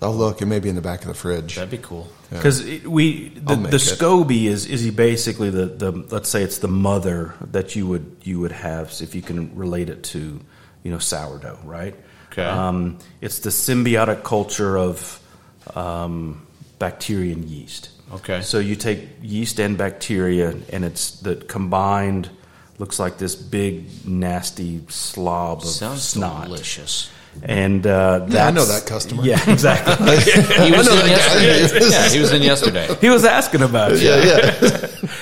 [0.00, 0.42] I'll look.
[0.42, 1.56] It may be in the back of the fridge.
[1.56, 2.08] That'd be cool.
[2.30, 2.38] Yeah.
[2.38, 3.78] because we the, the.
[3.78, 8.18] SCOBY is is he basically the, the let's say it's the mother that you would
[8.22, 10.40] you would have if you can relate it to
[10.84, 11.96] you know sourdough, right?
[12.30, 12.44] Okay.
[12.44, 15.20] Um, it's the symbiotic culture of
[15.74, 16.46] um,
[16.78, 17.90] bacteria and yeast.
[18.12, 18.42] Okay.
[18.42, 22.30] So you take yeast and bacteria, and it's the combined
[22.78, 26.44] looks like this big nasty slob of Sounds snot.
[26.46, 27.10] delicious.
[27.42, 29.22] And uh, Yeah, I know that customer.
[29.24, 29.94] Yeah, exactly.
[30.64, 31.88] He was in yesterday.
[31.90, 32.94] yeah, he was in yesterday.
[33.00, 34.02] he was asking about it.
[34.02, 34.22] Yeah,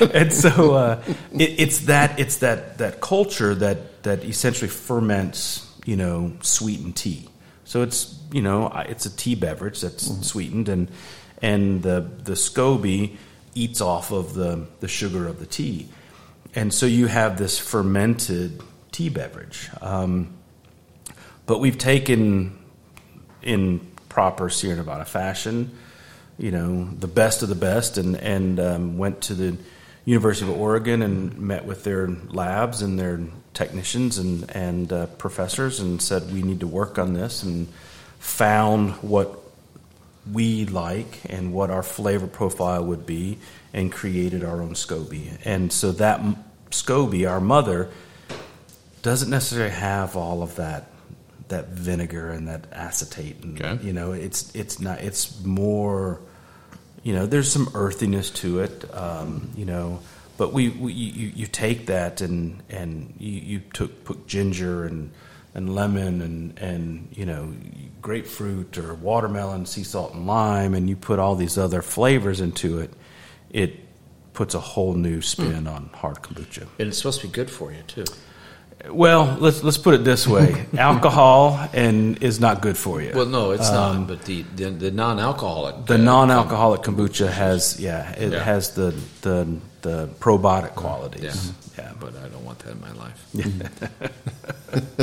[0.00, 0.08] yeah.
[0.20, 5.96] and so uh, it, it's that it's that that culture that that essentially ferments you
[5.96, 7.28] know sweetened tea.
[7.72, 10.90] So it's you know it's a tea beverage that's sweetened and
[11.40, 13.16] and the the SCOBY
[13.54, 15.88] eats off of the the sugar of the tea,
[16.54, 19.70] and so you have this fermented tea beverage.
[19.80, 20.34] Um,
[21.46, 22.58] but we've taken
[23.40, 25.74] in proper Sierra Nevada fashion,
[26.36, 29.56] you know, the best of the best, and and um, went to the
[30.04, 33.18] University of Oregon and met with their labs and their
[33.54, 37.68] technicians and and uh, professors, and said we need to work on this, and
[38.18, 39.38] found what
[40.32, 43.38] we like and what our flavor profile would be,
[43.72, 45.38] and created our own SCOBY.
[45.44, 46.20] And so that
[46.70, 47.90] SCOBY, our mother,
[49.02, 50.88] doesn't necessarily have all of that
[51.48, 53.84] that vinegar and that acetate and Okay.
[53.84, 56.18] you know it's it's not it's more
[57.02, 60.00] you know there's some earthiness to it um, you know
[60.42, 65.12] but we, we you, you take that and and you, you took put ginger and
[65.54, 66.82] and lemon and and
[67.12, 67.54] you know
[68.00, 72.80] grapefruit or watermelon sea salt and lime and you put all these other flavors into
[72.80, 72.90] it
[73.50, 73.70] it
[74.32, 77.70] puts a whole new spin on hard kombucha And it's supposed to be good for
[77.70, 78.04] you too.
[78.90, 83.12] well, let's let's put it this way: alcohol and is not good for you.
[83.14, 84.08] Well, no, it's not.
[84.08, 88.42] But the the, the non-alcoholic, Um, the uh, non-alcoholic kombucha has, yeah, it Yeah.
[88.52, 88.88] has the
[89.28, 89.36] the
[89.82, 91.52] the probiotic qualities.
[91.76, 91.84] Yeah.
[91.84, 93.24] Yeah, but I don't want that in my life.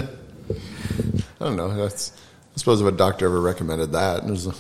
[1.42, 1.74] I don't know.
[1.76, 2.12] That's.
[2.56, 4.52] I suppose if a doctor ever recommended that, there's a,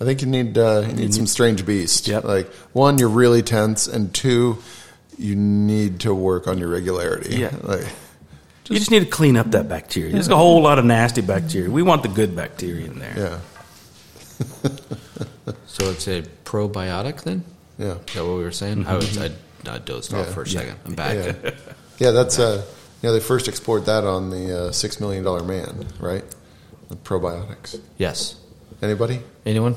[0.00, 2.06] I think you need uh, you need some strange beast.
[2.08, 2.24] Yep.
[2.24, 4.58] Like one, you're really tense, and two,
[5.18, 7.36] you need to work on your regularity.
[7.36, 7.54] Yeah.
[7.62, 7.86] Like,
[8.68, 10.12] you just need to clean up that bacteria.
[10.12, 11.68] There's a whole lot of nasty bacteria.
[11.68, 13.18] We want the good bacteria in there.
[13.18, 13.40] yeah.
[15.66, 17.44] So it's a probiotic then?
[17.78, 17.94] Yeah.
[17.94, 18.86] Is that what we were saying?
[18.86, 19.30] I, was, I,
[19.66, 20.32] I dozed off Yeah.
[20.32, 20.76] for a second.
[20.86, 21.14] I'm back.
[21.42, 21.50] Yeah.
[21.98, 22.64] Yeah, that's uh,
[23.02, 26.24] you know, they first explored that on the uh, Six Million Dollar Man, right?
[26.88, 27.78] The probiotics.
[27.98, 28.36] Yes.
[28.80, 29.20] Anybody?
[29.44, 29.76] Anyone?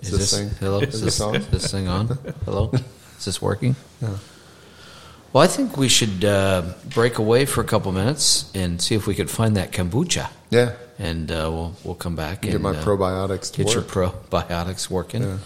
[0.00, 0.78] Is this thing- hello?
[0.78, 1.34] is Is this this, on?
[1.34, 2.06] is this thing on?
[2.44, 2.70] Hello?
[3.18, 3.74] Is this working?
[4.00, 4.10] Yeah.
[5.32, 6.62] Well, I think we should uh,
[6.94, 10.74] break away for a couple minutes and see if we could find that kombucha, Yeah.
[11.00, 14.88] and uh, we'll we'll come back Get and my uh, probiotics to get your probiotics
[14.88, 15.38] working, Yeah.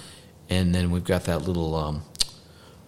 [0.51, 2.03] and then we've got that little um,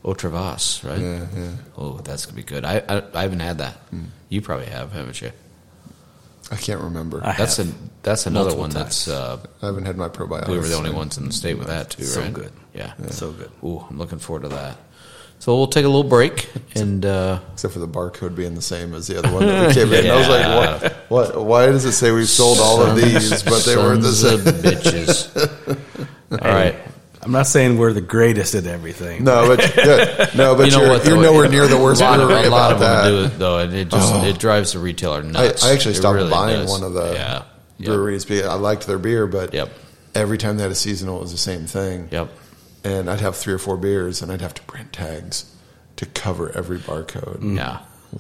[0.05, 0.98] Otravas, right?
[1.00, 1.50] Yeah, yeah.
[1.76, 2.64] Oh, that's gonna be good.
[2.64, 3.74] I I, I haven't had that.
[3.90, 4.05] Hmm.
[4.28, 5.30] You probably have, haven't you?
[6.50, 7.22] I can't remember.
[7.24, 7.68] I I, That's have.
[7.68, 7.72] a
[8.03, 10.48] that's another Multiple one that's uh, I haven't had my probiotics.
[10.48, 12.32] we were the only ones in the state with that too, So right?
[12.32, 12.53] good.
[12.74, 12.94] Yeah.
[13.11, 13.50] So good.
[13.64, 14.76] Ooh, I'm looking forward to that.
[15.38, 18.92] So we'll take a little break and uh, Except for the barcode being the same
[18.94, 20.11] as the other one that we came in.
[20.11, 20.92] I was like, what?
[21.34, 21.44] What?
[21.46, 24.38] Why does it say we've sold all of these, but they weren't the same?
[24.40, 25.28] bitches.
[26.32, 26.74] All right.
[27.25, 29.23] I'm not saying we're the greatest at everything.
[29.25, 32.01] No, but yeah, no, but You know you are what, you're nowhere near the worst
[32.01, 34.25] a lot of, a lot of them do it though, and it just Oh.
[34.25, 35.64] it drives the retailer nuts.
[35.64, 36.70] I, I actually stopped really buying does.
[36.70, 37.43] one of the yeah.
[37.79, 37.87] Yep.
[37.87, 39.70] breweries because I liked their beer, but Yep.
[40.16, 42.09] every time they had a seasonal, it was the same thing.
[42.11, 42.29] Yep.
[42.85, 45.45] And I'd have three or four beers, and I'd have to print tags
[45.97, 47.57] to cover every barcode.
[47.57, 47.79] Yeah.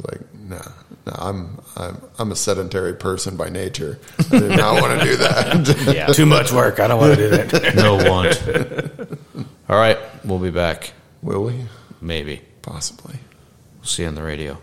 [0.08, 0.60] Like, nah,
[1.06, 3.98] nah, I'm I'm I'm a sedentary person by nature.
[4.30, 5.86] I do not want to do that.
[5.94, 6.06] Yeah.
[6.12, 6.80] Too much work.
[6.80, 7.74] I don't want to do that.
[7.76, 9.46] no want.
[9.68, 9.98] All right.
[10.24, 10.92] We'll be back.
[11.22, 11.66] Will we?
[12.00, 12.42] Maybe.
[12.62, 13.16] Possibly.
[13.76, 14.58] We'll see you on the radio.